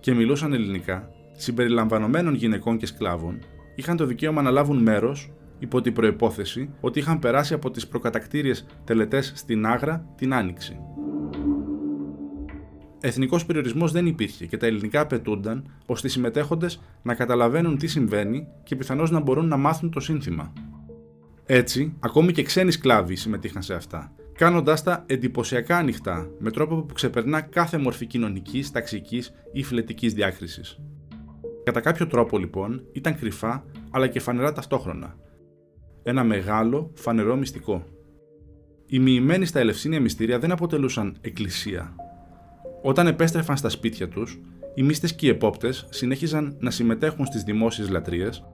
και 0.01 0.15
μιλούσαν 0.15 0.53
ελληνικά, 0.53 1.11
συμπεριλαμβανομένων 1.33 2.35
γυναικών 2.35 2.77
και 2.77 2.87
σκλάβων, 2.87 3.39
είχαν 3.75 3.97
το 3.97 4.07
δικαίωμα 4.07 4.43
να 4.43 4.51
λάβουν 4.51 4.83
μέρος 4.83 5.33
υπό 5.59 5.81
την 5.81 5.93
προπόθεση 5.93 6.71
ότι 6.81 6.99
είχαν 6.99 7.19
περάσει 7.19 7.55
από 7.55 7.71
τις 7.71 7.87
προκατακτήριες 7.87 8.67
τελετές 8.85 9.33
στην 9.37 9.67
Άγρα 9.67 10.07
την 10.17 10.35
Άνοιξη. 10.35 10.79
Εθνικός 13.07 13.47
περιορισμός 13.47 13.93
δεν 13.93 14.07
υπήρχε 14.07 14.47
και 14.47 14.57
τα 14.57 14.67
ελληνικά 14.67 15.01
απαιτούνταν 15.01 15.65
ώστε 15.87 16.07
οι 16.07 16.11
συμμετέχοντες 16.11 16.81
να 17.03 17.15
καταλαβαίνουν 17.15 17.79
τι 17.79 17.87
συμβαίνει 17.87 18.47
και 18.63 18.77
πιθανώς 18.77 19.11
να 19.11 19.21
μπορούν 19.21 19.49
να 19.49 19.57
μάθουν 19.57 19.91
το 19.91 20.01
σύνθημα. 20.01 20.53
Έτσι, 21.47 21.97
ακόμη 22.01 22.33
και 22.33 22.43
ξένοι 22.43 22.71
σκλάβοι 22.71 23.17
συμμετείχαν 23.17 23.63
σε 23.63 23.75
αυτά, 23.75 24.13
κάνοντάς 24.33 24.83
τα 24.83 25.05
εντυπωσιακά 25.07 25.77
ανοιχτά, 25.77 26.31
με 26.39 26.51
τρόπο 26.51 26.83
που 26.83 26.95
ξεπερνά 26.95 27.41
κάθε 27.41 27.79
μορφή 27.79 28.07
κοινωνικής, 28.07 28.71
ταξικής 28.71 29.33
ή 29.53 29.63
φιλετική 29.63 30.09
διάκρισης. 30.09 30.79
Κατά 31.65 31.81
κάποιο 31.81 32.07
τρόπο 32.07 32.39
λοιπόν 32.39 32.83
ήταν 32.93 33.19
κρυφά 33.19 33.65
αλλά 33.91 34.07
και 34.07 34.21
φανερά 34.21 34.53
ταυτόχρονα. 34.53 35.17
Ένα 36.03 36.25
μεγάλο, 36.25 36.91
φανερό 36.95 37.37
μυστικό. 37.37 37.85
Οι 38.87 38.99
μοιημένοι 38.99 39.45
στα 39.45 39.61
Ελευσίνια 39.61 40.01
μυστήρια 40.01 40.39
δεν 40.39 40.53
αποτελούσαν 40.53 41.17
εκκλησία. 41.21 41.95
Όταν 42.87 43.07
επέστρεφαν 43.07 43.57
στα 43.57 43.69
σπίτια 43.69 44.09
τους, 44.09 44.41
οι 44.75 44.83
μύστες 44.83 45.15
και 45.15 45.27
οι 45.27 45.29
επόπτες 45.29 45.87
συνέχιζαν 45.91 46.57
να 46.59 46.71
συμμετέχουν 46.71 47.27
στις 47.27 47.43
δημόσιες 47.43 47.89
λατρείες, 47.89 48.45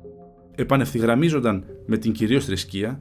επανευθυγραμμίζονταν 0.55 1.65
με 1.87 1.97
την 1.97 2.13
κυρίως 2.13 2.45
θρησκεία, 2.45 3.01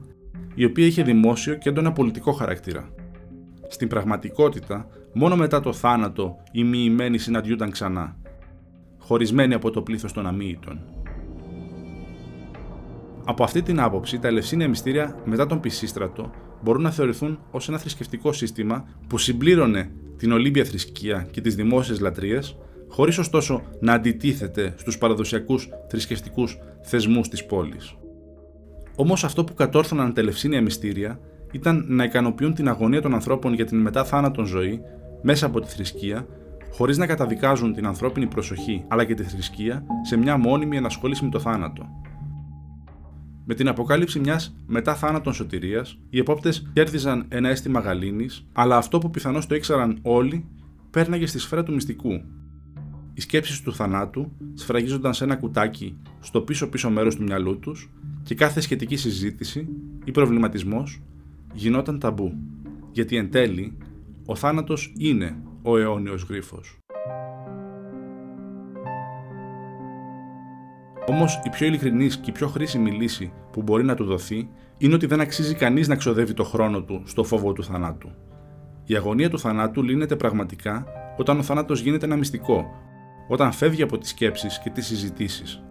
η 0.54 0.64
οποία 0.64 0.86
είχε 0.86 1.02
δημόσιο 1.02 1.54
και 1.54 1.68
έντονα 1.68 1.92
πολιτικό 1.92 2.32
χαρακτήρα. 2.32 2.88
Στην 3.68 3.88
πραγματικότητα, 3.88 4.86
μόνο 5.12 5.36
μετά 5.36 5.60
το 5.60 5.72
θάνατο 5.72 6.36
οι 6.52 6.64
μοιημένοι 6.64 7.18
συναντιούνταν 7.18 7.70
ξανά, 7.70 8.16
χωρισμένοι 8.98 9.54
από 9.54 9.70
το 9.70 9.82
πλήθος 9.82 10.12
των 10.12 10.26
αμύητων. 10.26 10.80
Από 13.24 13.44
αυτή 13.44 13.62
την 13.62 13.80
άποψη, 13.80 14.18
τα 14.18 14.28
Ελευσίνια 14.28 14.68
μυστήρια 14.68 15.16
μετά 15.24 15.46
τον 15.46 15.60
Πισίστρατο 15.60 16.30
μπορούν 16.62 16.82
να 16.82 16.90
θεωρηθούν 16.90 17.38
ως 17.50 17.68
ένα 17.68 17.78
θρησκευτικό 17.78 18.32
σύστημα 18.32 18.84
που 19.06 19.18
συμπλήρωνε 19.18 19.90
την 20.16 20.32
Ολύμπια 20.32 20.64
θρησκεία 20.64 21.26
και 21.30 21.40
τις 21.40 21.54
δημόσιες 21.54 22.00
λατρείες, 22.00 22.56
χωρίς 22.88 23.18
ωστόσο 23.18 23.62
να 23.80 23.92
αντιτίθεται 23.92 24.74
στους 24.76 24.98
παραδοσιακούς 24.98 25.68
θρησκευτικούς 25.88 26.58
θεσμούς 26.82 27.28
της 27.28 27.46
πόλης. 27.46 27.96
Όμως 28.96 29.24
αυτό 29.24 29.44
που 29.44 29.54
κατόρθωναν 29.54 30.14
τα 30.14 30.20
Ελευσίνια 30.20 30.62
μυστήρια 30.62 31.20
ήταν 31.52 31.84
να 31.88 32.04
ικανοποιούν 32.04 32.54
την 32.54 32.68
αγωνία 32.68 33.00
των 33.00 33.14
ανθρώπων 33.14 33.52
για 33.52 33.64
την 33.64 33.80
μετά 33.80 34.04
θάνατον 34.04 34.46
ζωή 34.46 34.80
μέσα 35.22 35.46
από 35.46 35.60
τη 35.60 35.68
θρησκεία 35.68 36.26
χωρίς 36.72 36.98
να 36.98 37.06
καταδικάζουν 37.06 37.74
την 37.74 37.86
ανθρώπινη 37.86 38.26
προσοχή 38.26 38.84
αλλά 38.88 39.04
και 39.04 39.14
τη 39.14 39.22
θρησκεία 39.22 39.84
σε 40.02 40.16
μια 40.16 40.36
μόνιμη 40.36 40.76
ενασχόληση 40.76 41.24
με 41.24 41.30
το 41.30 41.38
θάνατο. 41.38 41.88
Με 43.52 43.58
την 43.58 43.68
αποκάλυψη 43.68 44.20
μιας 44.20 44.54
μετά 44.66 44.94
θάνατον 44.94 45.32
σωτηρίας, 45.32 45.98
οι 46.10 46.18
επόπτες 46.18 46.70
κέρδιζαν 46.72 47.24
ένα 47.28 47.48
αίσθημα 47.48 47.80
γαλήνης, 47.80 48.46
αλλά 48.52 48.76
αυτό 48.76 48.98
που 48.98 49.10
πιθανώς 49.10 49.46
το 49.46 49.54
ήξεραν 49.54 49.98
όλοι 50.02 50.44
πέρναγε 50.90 51.26
στη 51.26 51.38
σφαίρα 51.38 51.62
του 51.62 51.72
μυστικού. 51.72 52.12
Οι 53.14 53.20
σκέψεις 53.20 53.60
του 53.60 53.74
θανάτου 53.74 54.32
σφραγίζονταν 54.54 55.14
σε 55.14 55.24
ένα 55.24 55.36
κουτάκι 55.36 55.96
στο 56.20 56.40
πίσω-πίσω 56.40 56.90
μέρος 56.90 57.16
του 57.16 57.22
μυαλού 57.22 57.58
τους 57.58 57.90
και 58.22 58.34
κάθε 58.34 58.60
σχετική 58.60 58.96
συζήτηση 58.96 59.68
ή 60.04 60.10
προβληματισμός 60.10 61.02
γινόταν 61.52 61.98
ταμπού. 61.98 62.34
Γιατί 62.92 63.16
εν 63.16 63.30
τέλει, 63.30 63.76
ο 64.26 64.34
θάνατος 64.34 64.92
είναι 64.98 65.36
ο 65.62 65.78
αιώνιος 65.78 66.22
γρίφος. 66.22 66.81
Όμως 71.06 71.40
η 71.44 71.48
πιο 71.50 71.66
ειλικρινής 71.66 72.16
και 72.16 72.30
η 72.30 72.32
πιο 72.32 72.48
χρήσιμη 72.48 72.90
λύση 72.90 73.32
που 73.52 73.62
μπορεί 73.62 73.84
να 73.84 73.94
του 73.94 74.04
δοθεί 74.04 74.48
είναι 74.78 74.94
ότι 74.94 75.06
δεν 75.06 75.20
αξίζει 75.20 75.54
κανείς 75.54 75.88
να 75.88 75.96
ξοδεύει 75.96 76.34
το 76.34 76.44
χρόνο 76.44 76.82
του 76.82 77.02
στο 77.04 77.24
φόβο 77.24 77.52
του 77.52 77.64
θανάτου. 77.64 78.10
Η 78.84 78.94
αγωνία 78.96 79.30
του 79.30 79.38
θανάτου 79.38 79.82
λύνεται 79.82 80.16
πραγματικά 80.16 80.86
όταν 81.16 81.38
ο 81.38 81.42
θάνατος 81.42 81.80
γίνεται 81.80 82.06
ένα 82.06 82.16
μυστικό, 82.16 82.66
όταν 83.28 83.52
φεύγει 83.52 83.82
από 83.82 83.98
τις 83.98 84.08
σκέψεις 84.08 84.58
και 84.58 84.70
τις 84.70 84.86
συζητήσεις. 84.86 85.62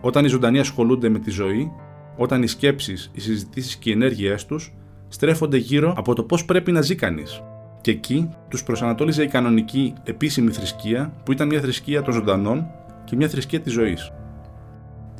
Όταν 0.00 0.24
οι 0.24 0.28
ζωντανοί 0.28 0.58
ασχολούνται 0.58 1.08
με 1.08 1.18
τη 1.18 1.30
ζωή, 1.30 1.72
όταν 2.16 2.42
οι 2.42 2.46
σκέψεις, 2.46 3.10
οι 3.14 3.20
συζητήσεις 3.20 3.76
και 3.76 3.90
οι 3.90 3.92
ενέργειές 3.92 4.46
τους 4.46 4.74
στρέφονται 5.08 5.56
γύρω 5.56 5.94
από 5.96 6.14
το 6.14 6.22
πώς 6.22 6.44
πρέπει 6.44 6.72
να 6.72 6.80
ζει 6.80 6.94
κανείς 6.94 7.42
και 7.80 7.90
εκεί 7.90 8.28
τους 8.48 8.62
προσανατόλιζε 8.62 9.22
η 9.22 9.28
κανονική 9.28 9.94
επίσημη 10.04 10.50
θρησκεία 10.50 11.12
που 11.24 11.32
ήταν 11.32 11.48
μια 11.48 11.60
θρησκεία 11.60 12.02
των 12.02 12.14
ζωντανών 12.14 12.66
και 13.04 13.16
μια 13.16 13.28
θρησκεία 13.28 13.60
της 13.60 13.72
ζωής. 13.72 14.12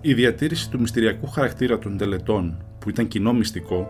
Η 0.00 0.14
διατήρηση 0.14 0.70
του 0.70 0.80
μυστηριακού 0.80 1.26
χαρακτήρα 1.26 1.78
των 1.78 1.96
τελετών, 1.96 2.64
που 2.78 2.88
ήταν 2.88 3.08
κοινό 3.08 3.32
μυστικό, 3.32 3.88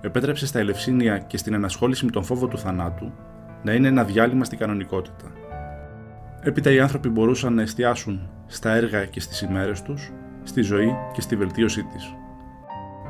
επέτρεψε 0.00 0.46
στα 0.46 0.58
Ελευσίνια 0.58 1.18
και 1.18 1.36
στην 1.36 1.54
ενασχόληση 1.54 2.04
με 2.04 2.10
τον 2.10 2.24
φόβο 2.24 2.46
του 2.46 2.58
θανάτου 2.58 3.12
να 3.62 3.72
είναι 3.72 3.88
ένα 3.88 4.04
διάλειμμα 4.04 4.44
στην 4.44 4.58
κανονικότητα. 4.58 5.32
Έπειτα 6.40 6.70
οι 6.70 6.80
άνθρωποι 6.80 7.08
μπορούσαν 7.08 7.54
να 7.54 7.62
εστιάσουν 7.62 8.28
στα 8.46 8.70
έργα 8.70 9.04
και 9.04 9.20
στις 9.20 9.40
ημέρες 9.40 9.82
τους, 9.82 10.12
στη 10.42 10.60
ζωή 10.62 10.96
και 11.12 11.20
στη 11.20 11.36
βελτίωσή 11.36 11.82
της. 11.82 12.14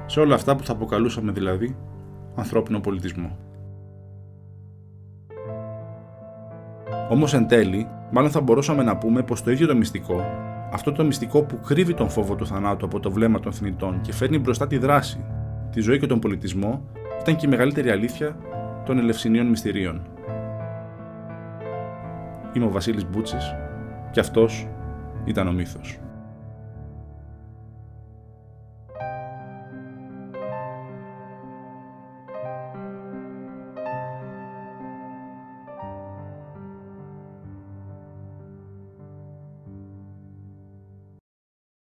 Σε 0.07 0.20
όλα 0.20 0.35
αυτά 0.35 0.57
που 0.57 0.64
θα 0.64 0.72
αποκαλούσαμε 0.72 1.33
δηλαδή 1.33 1.76
ανθρώπινο 2.35 2.80
πολιτισμό. 2.80 3.38
Όμως 7.11 7.35
εν 7.35 7.48
τέλει, 7.48 7.88
μάλλον 8.11 8.30
θα 8.30 8.40
μπορούσαμε 8.40 8.83
να 8.83 8.96
πούμε 8.96 9.22
πως 9.22 9.42
το 9.42 9.50
ίδιο 9.50 9.66
το 9.66 9.76
μυστικό, 9.76 10.24
αυτό 10.75 10.93
το 10.93 11.05
μυστικό 11.05 11.43
που 11.43 11.61
κρύβει 11.61 11.95
τον 11.95 12.11
φόβο 12.11 12.35
του 12.35 12.47
θανάτου 12.47 12.85
από 12.85 13.01
το 13.01 13.11
βλέμμα 13.11 13.41
των 13.41 13.53
θνητών 13.53 14.01
και 14.01 14.13
φέρνει 14.13 14.39
μπροστά 14.39 14.67
τη 14.67 14.79
δράση, 14.79 15.25
τη 15.71 15.81
ζωή 15.81 15.99
και 15.99 16.07
τον 16.07 16.19
πολιτισμό, 16.19 16.89
ήταν 17.21 17.37
και 17.37 17.47
η 17.47 17.49
μεγαλύτερη 17.49 17.91
αλήθεια 17.91 18.37
των 18.85 18.99
Ελευσινίων 18.99 19.47
μυστηρίων. 19.47 20.03
Είμαι 22.53 22.65
ο 22.65 22.71
Βασίλης 22.71 23.07
Μπούτσης 23.07 23.55
και 24.11 24.21
αυτός 24.21 24.69
ήταν 25.25 25.49
ο 25.49 25.53
μύθος. 25.53 25.99